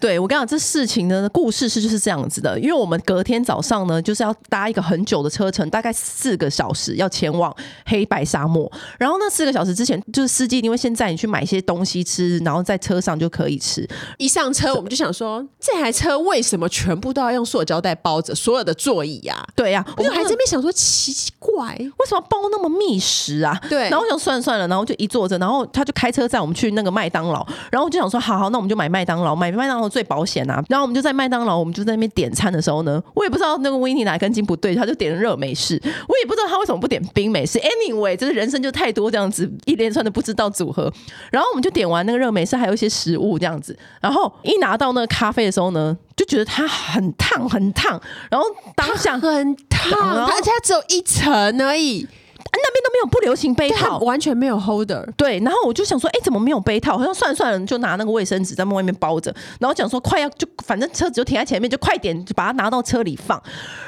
[0.00, 2.58] 对，我跟你讲，这事情呢，故事是就是这样子的。
[2.58, 7.54] 因为我们隔天早上呢，就是要搭一个很久的车程，大概四个小时，要前往
[7.86, 8.70] 黑白沙漠。
[8.98, 13.88] 然后那四个小时之前，就是司机因为现在你去买一些东西吃，然后在车上就可以吃。
[14.18, 19.46] 一上车，我们就想说，这台车为什么全部都要用塑胶袋包着所有的座椅呀、啊？
[19.54, 23.58] 对呀、啊，我们还这边想说奇怪，为什么包那么密实啊？
[23.70, 23.88] 对。
[23.88, 27.46] 然后我想算算了，然后就一坐着，然后他就开车载我们去那个麦当劳。
[27.70, 29.84] 然后我就想说，好好，那我们就买麦当劳，买麦当劳。
[29.94, 30.60] 最保险啊！
[30.68, 35.80] 然后我们就在麦当劳，我们就在那边点餐的时候呢，我也不知道那个维尼哪根筋不对，他就点了热美式。
[36.08, 37.60] 我也不知道他为什么不点冰美式。
[37.60, 40.92] Anyway，就是人生就太多这样子一连串的不知道组合。
[41.30, 43.78] 然后我们就点完那个热美式，还有一些食物这样子。
[44.00, 48.00] 然后一拿到那个咖啡的时候呢，就觉得它很烫，很烫。
[48.28, 52.08] 然后当下很烫，而且它只有一层而已。
[52.56, 55.04] 那边都没有不流行杯套，完全没有 holder。
[55.16, 56.96] 对，然后我就想说，哎，怎么没有杯套？
[56.98, 59.34] 好像算了算了，就拿那个卫生纸在外面包着。
[59.58, 63.42] 然后讲说，快要就反正车子就停在前面，就快点就把它拿到车里放。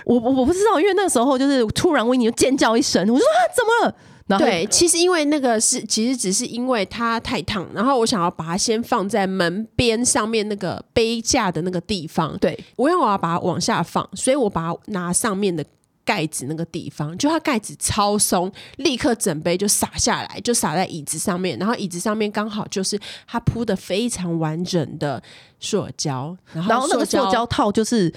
[0.05, 3.95] 我我我不知道，因为那个时候就是突然维尼就尖叫一声，我说啊，怎么了？
[4.27, 12.37] 然后对，其实因为那个是，其实只是因为它太烫，然后我想要把它先放在门边上面那个杯架的那个地方。
[12.39, 15.65] 对，我因为我要把它往下放，所以我把它拿上面的。
[16.07, 25.23] 盖子那个地方，就它盖子超松，立刻整杯就洒下来，就洒在椅子上面，然后椅子上面刚好就是它铺的非常完整的
[25.59, 28.11] 塑胶，然后，然后那个塑胶套就是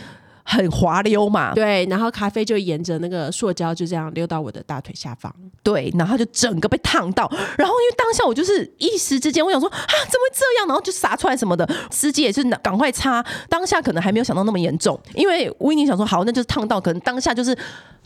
[0.51, 5.31] 很滑溜嘛，对，然后咖啡就沿着那个塑胶就这样溜到我的大腿下方，
[5.61, 17.55] 对，然后就整个被烫到，然后因为当下我就是一时之间我想说啊，怎么会这样，然后就洒出来什么的，司机也是赶快擦，当下可能还没有想到那么严重，因为维尼想说好，那就是烫到，可能当下就是。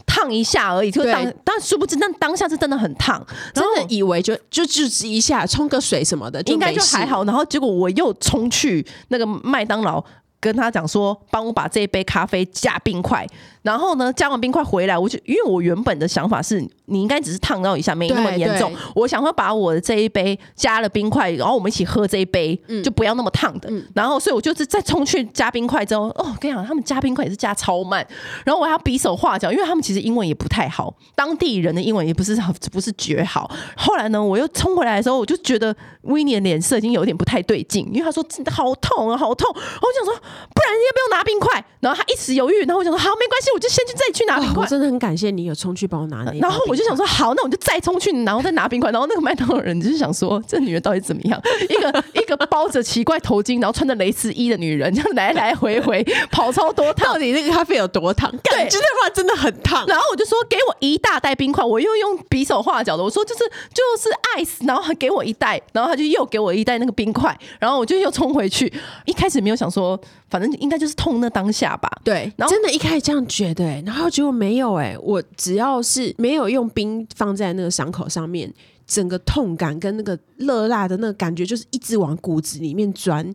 [0.05, 7.23] 烫一下而已，就当但殊不知，那当下是真的很烫，真的以为就就就一下冲个水什么的，应该就还好。
[7.23, 10.03] 然后结果我又冲去那个麦当劳。
[10.43, 13.25] 跟他讲说，帮我把这一杯咖啡加冰块，
[13.61, 18.69] 然后呢，加完冰块回来，我就因为我原本的想法是，你应该只是烫到一下，没那么严重。
[18.93, 23.69] 我想说把我的这一杯加了冰块，然后我们一起喝这一杯，嗯、就不要那么烫的。
[23.71, 28.05] 嗯、然后，所以我就是再冲去加冰块之后，哦，跟你讲，他们加冰块也是加超慢，
[28.43, 32.37] 然后我还要比手画脚，因为他们其实英文也不太好，当地人的英文也不是
[32.69, 33.49] 不是绝好。
[33.77, 39.49] 后来呢，我又冲回来的时候，我就觉得威尼的脸色已经有点不太对劲，因为他说真的好痛啊，好痛。
[39.55, 40.21] 我想说。
[40.53, 41.63] 不然你要不要拿冰块？
[41.79, 44.63] 然后他一时犹豫，然后我想说好，没关系，我就先去再去拿冰块。
[44.63, 46.31] 我真的很感谢你有冲去帮我拿那。
[46.39, 48.89] 然后我就想说好，那我就再冲去，然后再拿冰块。
[48.91, 51.41] 然后那个麦当劳人就是想说，这女人到底怎么样？
[51.69, 57.13] 一个 一个包着奇怪头巾，然后穿着蕾丝衣的女人，这样来来回回跑超多趟。
[57.13, 58.31] 到底那个咖啡有多烫？
[58.43, 59.85] 感觉的话真的很烫。
[59.87, 68.71] 然后我就说给我一大袋冰块，我又用匕首画脚的，我说就是就是 ice，然后还给我一袋，然后他就又给我一袋那个冰块，然后我就又冲回去。
[69.05, 69.99] 一开始没有想说。
[70.33, 71.87] 反正应该就是痛那当下吧。
[72.03, 78.51] 对，然后真的，一开始这样觉得、欸，然后结果没有哎、欸，我只要是没有用冰放在那个伤口上面。
[78.87, 83.33] 整个痛感跟那个热辣的那个感觉，就是一直往骨子里面钻，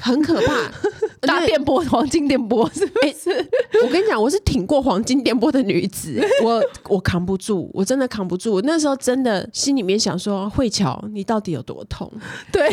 [0.00, 0.54] 很可怕。
[1.26, 3.30] 大电波，黄金电波是不是？
[3.30, 3.48] 欸、
[3.82, 8.52] 我跟你讲，我是挺过黄金电波的女子， 我我扛不住，我真的扛不住。
[8.52, 12.10] 我那时候真的心里面想说，慧乔，你到底有多痛？
[12.52, 12.68] 对。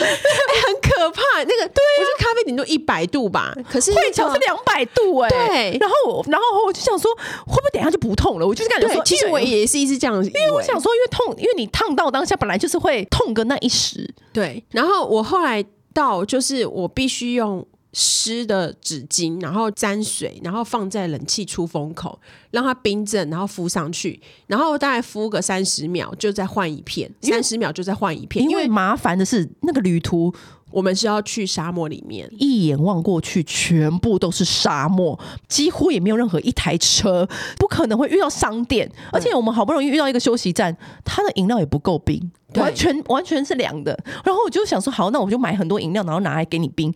[0.00, 7.10] 欸、很可怕，那个对、啊，我觉咖啡顶多一百度吧，可是慧乔是两百度哎、欸，对，然后然后我就想说，
[7.46, 8.46] 会不会等一下就不痛了？
[8.46, 17.66] 我就是感觉说，其实我也是一直这样，因为我想说，因为痛，因为你烫到当下本来就是会痛个那一时，对，然后我后来到就是我必须用。
[17.92, 22.16] 湿的纸巾，然后沾水，然后放在冷气出风口，
[22.52, 28.48] 让它冰镇，然后敷上去，然后大概敷个三十秒，就再换一片，三十秒就再换一片。
[28.48, 30.32] 因为麻烦的是那个旅途，
[30.70, 35.18] 我们是要去沙漠里面，一眼望过去，全部都是沙漠，
[35.48, 42.30] 几乎也没有任何一台车，不可能会遇到商店，而且我们好不容易遇到一个休息站，它的饮料也不够冰。
[42.56, 46.92] 完全完全是凉的，然后我就想说，好，那我就买很多饮料，然后拿来给你冰。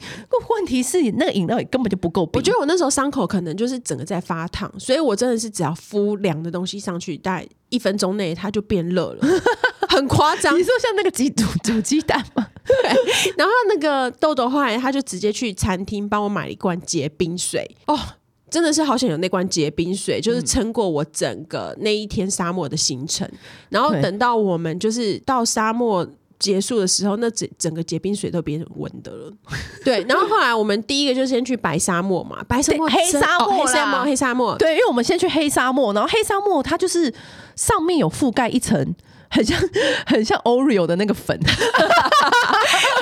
[0.50, 2.40] 问题是，那个饮料也根本就不够冰。
[2.40, 9.18] 我觉得我那时候伤口可能就是整个在发烫，所以我真的是只要敷凉的东西上去，大概一分钟内它就变热了，
[9.88, 10.54] 很夸张。
[10.58, 12.48] 你说像那个鸡煮煮鸡蛋吗？
[12.66, 12.90] 对。
[13.36, 17.98] 然后那个豆豆后来他就直接去餐厅帮我买了一罐结冰水哦。
[18.50, 23.26] 真的是好想有那罐结冰水，就是撑过我整个那一天沙漠的行程。
[23.26, 23.38] 嗯、
[23.70, 26.06] 然后等到我们就是到沙漠
[26.38, 29.32] 结束的时候，那整整个结冰水都变成温的了。
[29.84, 34.56] 对，然后后来我们第一个就先去白沙漠嘛，白沙漠、黑沙漠、哦、黑沙漠、黑沙漠。
[34.56, 37.12] 对，因为我们先去黑沙漠，然后黑沙漠它就是
[37.56, 38.94] 上面有覆盖一层。
[39.30, 39.58] 很像
[40.06, 41.38] 很像 Oreo 的那个粉，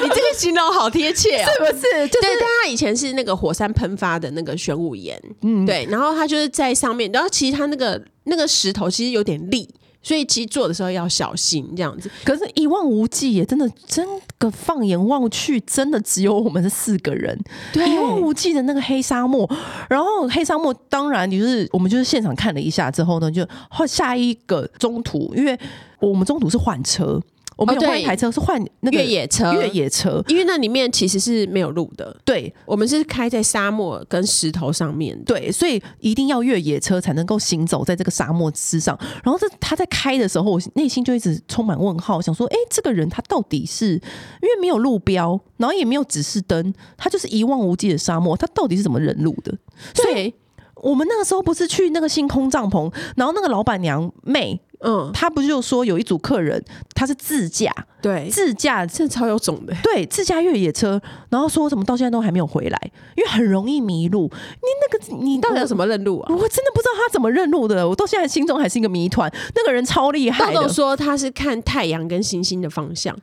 [0.03, 1.83] 你这个形容好贴切啊，是不是？
[2.09, 9.69] 就是对，但它以前是那个火山喷发的那个玄武岩，嗯，对，然后它就是在上面，然后其实它那个那个石头其实有点利，
[10.03, 12.11] 所以其实做的时候要小心这样子。
[12.25, 14.07] 可是，一望无际也，真的，真
[14.39, 17.39] 的放眼望去，真的只有我们这四个人，
[17.73, 19.49] 对，一望无际的那个黑沙漠。
[19.89, 23.47] 然后黑沙漠，当然就是我们就是现场看了一下之后呢，就
[23.87, 25.59] 下一个中途，因为。
[26.03, 27.23] 我们中途是换车，
[27.57, 29.53] 我们有换一台车，是换那个越野车。
[29.53, 32.17] 越野车，因为那里面其实是没有路的。
[32.25, 35.21] 对，我们是开在沙漠跟石头上面。
[35.25, 38.99] 对，所以一定要越野车才能够行走在这个沙漠之上。
[39.23, 49.53] 然后这他在开的时候，我内心就一直充满问号，想说：哎，这个人他到底是因为没有路标，然后也没有指示灯，他就是一望无际的沙漠，他到底是怎么认路的？
[49.95, 50.33] 所以
[50.77, 54.61] 我们那个时候不是去那个星空帐篷，然后那个老板娘妹。
[54.83, 56.63] 嗯，他不是就说有一组客人，
[56.95, 64.31] 他是自驾，对，自驾这超有种的，对，自驾越野车，然后说什么到现在都还没有回来，因为很容易迷路。
[64.31, 66.27] 你那个你到底要怎么认路啊？
[66.29, 69.33] 我真的不知道他怎么认路的，我到现在心中还是一个谜团。
[69.55, 73.17] 那个人超厉害的，豆豆说他是看太阳跟星星的方向，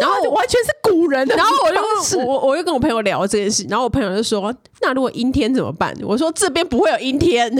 [0.00, 1.36] 然后完全是古人的。
[1.36, 4.52] 然后我就我我又跟我朋友聊这件事，然后我朋友就说
[4.82, 7.52] ：“那如果阴天怎么办？”我说：“这边不会有阴天。”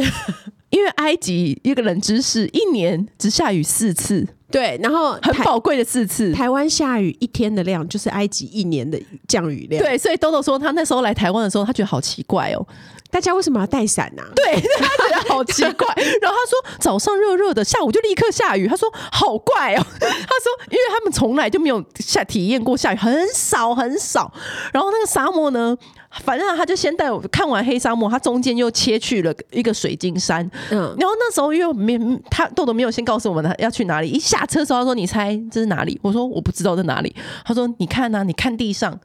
[0.71, 6.33] 因为埃及一个冷知识，一年只下雨四次，对，然后很宝贵的四次。
[6.33, 12.67] 台湾下雨一天的量就是埃及一年的降雨量，对，所以豆豆说他那时候来台湾的时候，他觉得好奇怪哦。
[13.09, 14.23] 大家为什么要带伞呢？
[14.35, 15.87] 对，他觉得好奇怪。
[16.21, 18.67] 然后他说早上热热的，下午就立刻下雨。
[18.67, 19.87] 他说好怪哦。
[20.01, 24.31] 他说，因为他们从来就没有下体验过下雨，很少很少。
[24.73, 25.75] 然后那个沙漠呢，
[26.23, 30.45] 反正他就先带我看完黑沙漠，他中间又切去了一个水晶山。
[30.71, 34.09] 嗯，然后那时候因为没他豆豆没有先告诉我们他要去哪里。
[34.09, 37.15] 一下车的时候他说：“你猜这是哪里？”我说：“我不知道在哪里。”
[37.45, 38.99] 他说：“你看呐、啊，你看地上，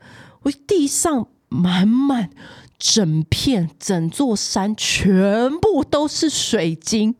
[0.43, 2.29] 我地上满满。”
[2.83, 7.13] 整片整座山全部都是水晶，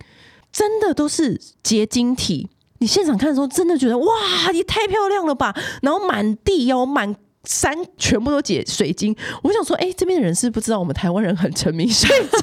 [0.51, 2.49] 真的都是结晶体。
[2.79, 4.05] 你现场看的时候，真的觉得哇，
[4.51, 5.55] 也太漂亮了吧！
[5.83, 9.15] 然后满地哦，满山全部都结水晶。
[9.43, 12.39] 我想说，哎、欸，这边的人是不知道我们台湾人很沉迷水晶。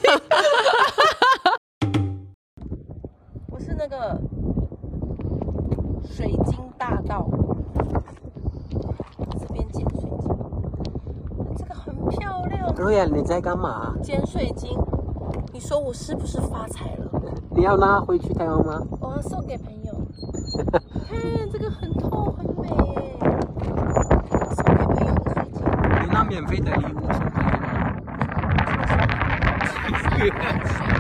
[3.48, 4.20] 我是那个
[6.04, 7.28] 水晶大盗。
[12.10, 12.74] 漂亮！
[12.74, 13.94] 对呀，你在干嘛？
[14.02, 14.70] 捡水晶。
[15.52, 17.10] 你说我是不是发财了？
[17.50, 18.80] 你要拉回去台湾吗？
[19.00, 19.92] 我要送给朋友。
[21.06, 23.18] 看这个很透很美耶，
[24.54, 25.62] 送给朋友的水晶。
[26.00, 27.08] 你拿免费的礼物
[29.64, 30.97] 送给朋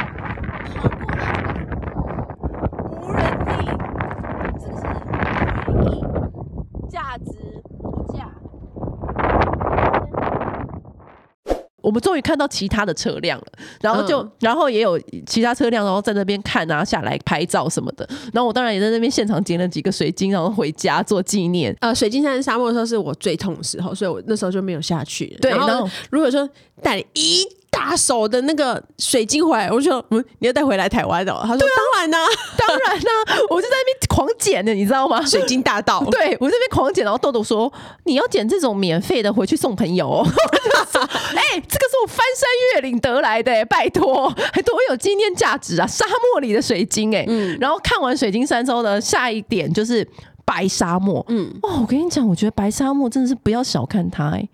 [11.88, 13.46] 我们终于看到其他的车辆了，
[13.80, 18.06] 然后就，嗯、然后也有其他车辆，然后在那边看，然后下来拍照什么的。
[18.30, 21.74] 然后我当然也在那边现场捡了几个水晶，然后回家做纪念。
[21.80, 25.34] 呃，水晶山沙漠的时候是我最痛的时候，所以我那时候就没有下去。
[25.40, 26.46] 对，然后，然后如果说
[26.82, 31.32] 带一大手的那个水晶回来，我就说，嗯，你要带回来台湾的？
[31.42, 32.18] 他说，当然呢，
[32.56, 33.10] 当然呢，
[33.50, 35.24] 我就在那边狂捡的，你知道吗？
[35.24, 37.72] 水晶大道， 对我这边狂捡，然后豆豆说，
[38.04, 40.24] 你要捡这种免费的回去送朋友。
[40.24, 45.86] 哎、欸，这个是我翻山越岭得来的，拜托，还多有纪念价值啊！
[45.86, 50.06] 沙漠里的水晶，哎，嗯，然后看完水晶山之后呢，下一点就是
[50.44, 54.48] 白沙漠，嗯，哦，我跟你讲，我觉得白沙漠真的是不要小看它，哎，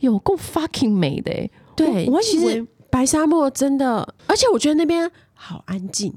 [0.00, 6.12] 有够 fucking 美的，哎，对，我其实白沙漠真的，而且我觉得那边好安静，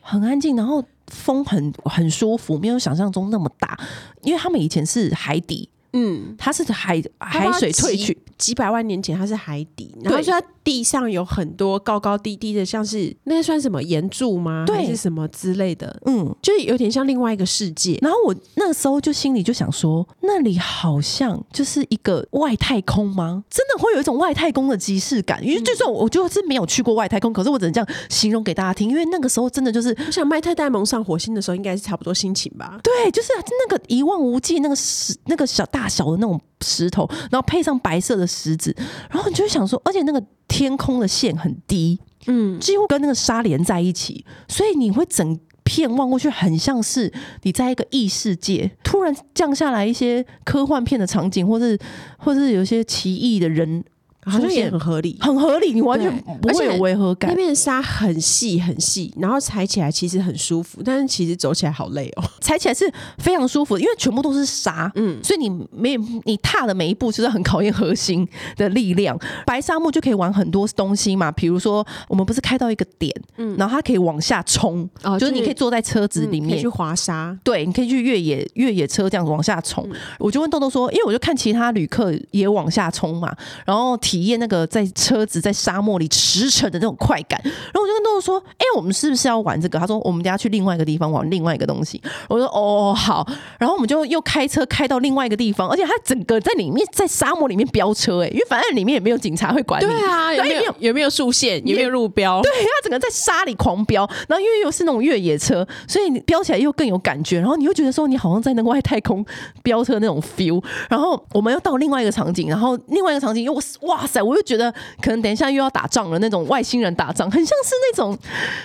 [0.00, 3.78] 很安静，然后风很很舒服，没有想象中那么大，
[4.22, 8.18] 因为他们以前是海底，嗯，它是海海水退去。
[8.36, 14.64] 几百万年前，它是海底，然后说它地上有很多高高低低的，像是那个算什么岩柱吗？
[14.66, 15.96] 对，还是什么之类的？
[16.04, 17.96] 嗯，就是有点像另外一个世界。
[18.02, 23.44] 然后我那时候就心里就想说，那里好像就是一个外太空吗？
[23.48, 25.42] 真的会有一种外太空的即视感。
[25.46, 28.90] 因为就算我就是没有去过外太空，可是我只能这样形容给大家听。
[28.90, 32.80] 因为那个时候真的就是，我想麦特戴蒙上火星的时候，应该是差不多心情吧？
[32.82, 33.28] 对，就是
[33.68, 38.28] 那个一望无际，那个是，那个小大小的那种石头，然后配上白色的。
[38.34, 38.74] 石子，
[39.10, 47.12] 然后你就会想说，而且那个天空的线很低，嗯，几乎跟那个沙连在一起，所以你会整片望过去，很像是
[47.42, 51.78] 你在一个异世界，突然降下来一些科幻片的场景，或是
[52.18, 53.84] 或是有一些奇异的人。
[54.26, 56.10] 好像也很合理，很合理，你完全
[56.40, 57.30] 不会有违和感。
[57.30, 62.24] 那边的沙很细很细，然后踩起来其实很舒服，但是其实走起来好累哦。
[62.40, 69.18] 踩起来是非常舒服，因为全部都是沙，嗯，所以你每你踏的每一步就是很考验核心的力量。
[69.46, 79.86] 白沙漠就可以玩很多东西嘛，比如说我们不是开到一个点，嗯，然后它可以往下冲，哦，就是你可以坐在车子里面、嗯、去滑沙，对，你可以去越野越野车这样子往下冲。
[79.90, 83.34] 嗯、我就问豆豆说，因为我就看其他旅客也往下冲嘛，
[83.66, 83.98] 然后。
[84.04, 93.26] 体验那个在车子在沙漠里驰骋的那种快感，然后我就跟豆豆说：“哎、欸，我们是不是要玩这个？”他说：“我们等下去另外一个地方玩另外一个东西。”我说：“哦，好。”
[93.58, 102.40] 然后我们就又开车开到另外一个地方，而且他整个在里面在沙漠里面飙车、欸，哎，因为反正里面也没有警察会管你，对啊，有没有也没有竖线，也没有路标？
[102.42, 109.24] 对，他整个在沙里狂飙，然后因为又是那种越野车，所以你飙起来又更有感觉，然后你又觉得说你好像在那个外太空
[109.62, 110.62] 飙车那种 feel。
[110.88, 114.72] 然后我们又到另外一个场景，然后另外一个场景又哇塞，我又觉得。
[115.00, 118.16] 可能等一下又要打仗了，那种外星人打仗，很像是那种，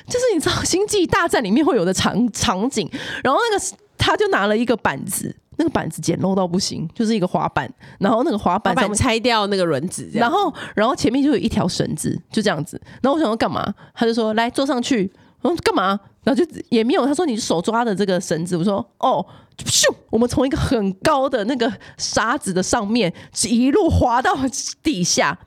[0.08, 2.90] 就是你知道《星际大战》里面会有的场场景。
[3.24, 3.66] 然后那个
[3.98, 7.70] 他就拿了一个板子，那个板子简陋到不行，就是一个滑板。
[8.00, 12.80] 然后那个滑板上面拆掉那个轮子，然后然后前面就有一条绳子，就这样子。
[13.02, 13.74] 然后我想要干嘛？
[13.94, 15.12] 他就说来坐上去。
[15.42, 16.00] 我说干嘛？
[16.24, 17.06] 然后就也没有。
[17.06, 18.58] 他说你手抓的这个绳子。
[18.58, 19.26] 我说哦，
[19.58, 19.86] 咻！
[20.10, 23.14] 我们从一个很高的那个沙子的上面
[23.46, 24.36] 一路滑到
[24.84, 25.40] 地下。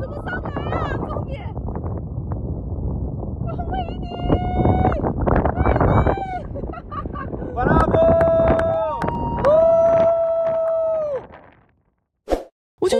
[0.00, 0.96] 怎么上来啊？
[1.06, 1.46] 重点！
[3.40, 4.04] 我为你，
[7.54, 7.92] 巴拉布！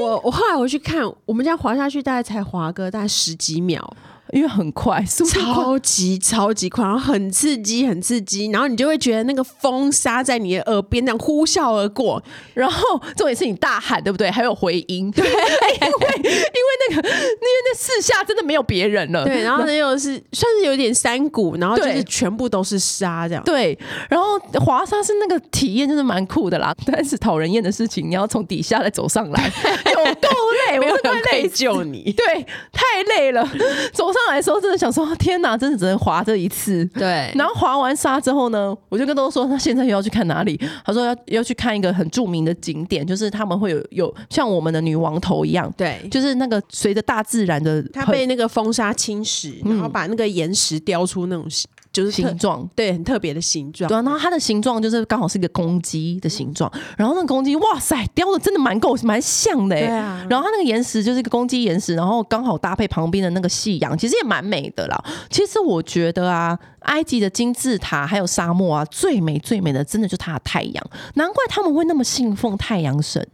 [0.05, 3.97] 我我后来我去看，我们这样滑下去，大概才滑个大概十几秒。
[4.35, 12.21] 因为很快，速度，超级超级快，然后很刺激，很刺激，然后你就会觉得那个风沙在你的耳边这样呼啸而过，
[12.53, 14.29] 然后重点是你大喊，对不对？
[14.29, 23.79] 还有回音，对，因 为因为那个因为那四下真的没有别人了，对，然后呢又是算是有点山谷，然后就是全部都是沙这样，对，
[24.11, 29.53] 然后滑沙是那个体验真的蛮酷的啦，但是讨人厌的事情，你要从底下再走上来，
[29.95, 30.29] 有够
[30.69, 32.25] 累，没有人可以救你， 对，
[32.73, 33.47] 太累了，
[33.93, 34.25] 走上。
[34.31, 36.83] 来的时候真的想说天哪，真的只能滑这一次。
[36.87, 40.59] 对，然后滑完沙之后呢，我就跟豆豆说，他现在又要去看哪里？
[40.83, 51.47] 他说要要去看一个很著名的景点，就是他们会有有像我们的女王头一样，对，就是那个随着大自然的，它被那个风沙侵蚀，然后把那个岩石雕出那种。
[51.95, 53.89] 就是形状，对，很特别的形状。
[53.89, 56.69] 对，然后它的形状就是刚好是一个公鸡的形状。
[56.99, 59.77] 然后那个公鸡，哇塞，雕的真的蛮够，蛮像的。
[59.77, 60.27] 对啊。
[60.29, 65.05] 然后它那个岩石就是一个公鸡岩石，然后刚好搭配旁边的那个夕阳，其实也蛮美的啦。
[65.31, 70.85] 其实我觉得啊，埃及的金字塔还有沙漠啊，最美最美的，真的就是它的太阳。
[71.15, 73.25] 难怪他们会那么信奉太阳神，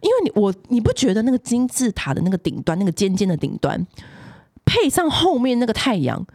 [0.00, 3.86] 因为你我你不觉得那个金字塔的那个顶端，那个尖尖的顶端，
[4.64, 6.26] 配上后面那个太阳。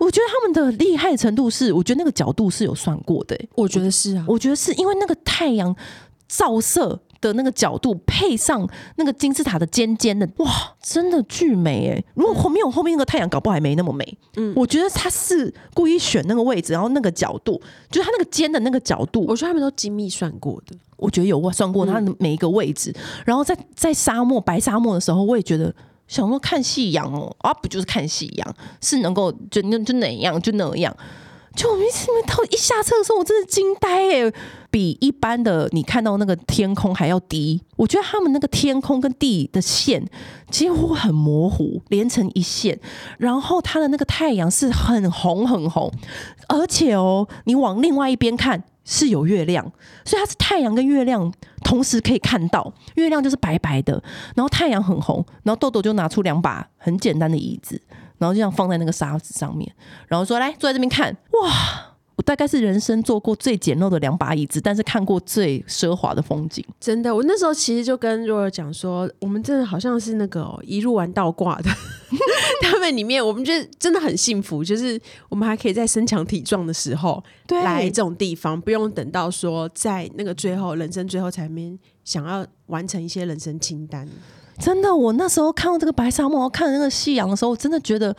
[0.00, 3.48] 我觉得他们的厉害程度是，我觉得那个角度是有算过的、欸。
[3.54, 5.76] 我觉得是啊，我觉得是因为那个太阳
[6.26, 10.50] 照射的那个角度，配上那个金字塔的尖尖的，哇，
[10.82, 12.04] 真的巨美哎！
[12.14, 14.18] 如果后面有后面那个太阳，搞不好还没那么美。
[14.36, 20.74] 嗯，我觉得他是故意选那个位置，然后那个角度，就是他那个尖的那个角度，我觉得他们都精密算过的。
[20.96, 25.74] 我觉得有算过他的每一个位置，嗯、然后在在沙漠白沙漠的时候，我也觉得
[26.10, 30.94] 想说看夕阳哦，啊，不就是看夕阳，是能够就那就哪样就哪样。
[31.54, 31.90] 就我们一
[32.26, 34.34] 到一下车的时候，我真的惊呆耶！
[34.70, 37.60] 比一般的你看到那个天空还要低。
[37.76, 40.04] 我觉得他们那个天空跟地的线
[40.50, 42.78] 几乎很模糊，连成一线。
[43.18, 45.92] 然后它的那个太阳是很红很红，
[46.48, 49.64] 而且哦，你往另外一边看是有月亮，
[50.04, 51.32] 所以它是太阳跟月亮
[51.64, 52.72] 同时可以看到。
[52.94, 54.02] 月亮就是白白的，
[54.34, 57.80] 然后太阳很红，然后豆豆就拿出两把很简单的椅子。
[58.18, 59.72] 然后就这样放在那个沙子上面，
[60.06, 61.89] 然后说：“来坐在这边看，哇！
[62.20, 66.62] 我大概是人生坐过最简陋的两把椅子，但是看过最奢华的风景。
[66.78, 71.70] 真的，我那时候其实就跟若尔讲说，我们真的好像是那个、哦、一路玩倒挂的，
[72.60, 75.00] 他们里面我们觉得真的很幸福，就是
[75.30, 84.06] 我们还可以在身强体壮的时候来这种地方，不用等到说在那个最后人生最后才面想要完成一些人生清单。”
[84.60, 88.14] 真的，我那时候看到这个白沙漠，看那个夕阳的时候，我真的觉得，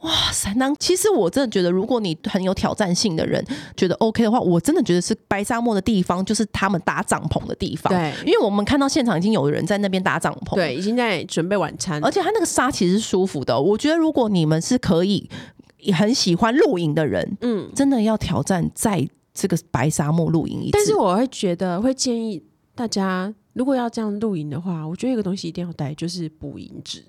[0.00, 0.52] 哇塞！
[0.54, 3.44] 那其实我真的觉得，如果你很有挑战性的人
[3.76, 7.92] 觉得 OK 的话，我真的觉得是白沙漠的地方，就是他们搭帐篷的地方。
[7.92, 13.60] 对，因为我们看到现场已经有人在那边搭帐篷，对，已经在准备晚餐，而且它那个沙其实是舒服的。
[13.60, 15.28] 我觉得，如果你们是可以
[15.92, 20.70] 很喜欢露营的人，嗯，真的要挑战在这个白沙漠露营一次。
[20.72, 22.42] 但是我会觉得，会建议
[22.74, 23.34] 大家。
[23.52, 27.02] 如果要这样露营的话，我觉得一个东西一定要带，就是捕蝇纸，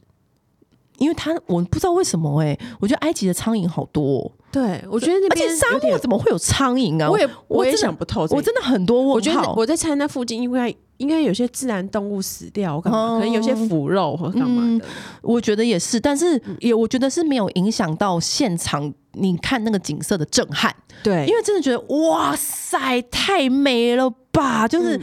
[1.02, 4.32] 因为它我不知道为什么哎、欸，我觉得埃及的苍蝇好多、哦。
[4.52, 7.10] 对，我觉得那边而且沙漠怎么会有苍蝇啊？
[7.10, 9.14] 我也我也想不透，我真的很多问号。
[9.16, 13.18] 我觉得我在猜那附近，应该应该有些自然动物死掉，我干嘛？
[13.18, 14.90] 可能有些腐肉或干嘛的、嗯。
[15.24, 20.76] 我觉得也是，但是也我觉得是没有影响到现场你看那个景色的震撼。
[21.02, 24.96] 对，因为真的觉得哇塞，太美了吧，就是。
[24.98, 25.02] 嗯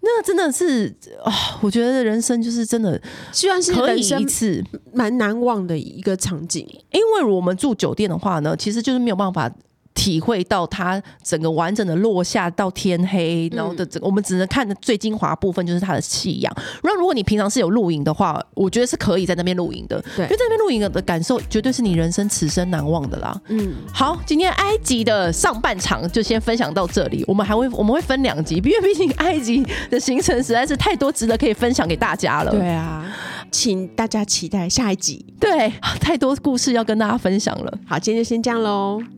[0.00, 0.86] 那真的是
[1.24, 3.00] 啊、哦，我觉得人生就是真的，
[3.32, 6.66] 虽然是可以一次蛮难忘的一个场景。
[6.92, 9.50] 因为我们住酒店的话呢，其实就是没有办法。
[9.98, 16.56] 体会到它整个完整的落下到天黑，然后的整个我们只能看的最精华部分就是它的夕阳。
[16.84, 23.36] 那如果你平常是有露营的话，我觉得是可以在那边露营的，对，因为在那边露营的感受绝对是你人生此生难忘的啦。
[23.48, 32.52] 嗯，好，今天埃及的上半场就先分享到这里，我们还会我们会分两集，因为毕竟埃及的行程实在是太多值得可以分享给大家了。
[32.52, 33.04] 对啊，
[33.50, 35.26] 请大家期待下一集。
[35.40, 37.78] 对，太多故事要跟大家分享了。
[37.84, 39.17] 好，今天就先这样喽。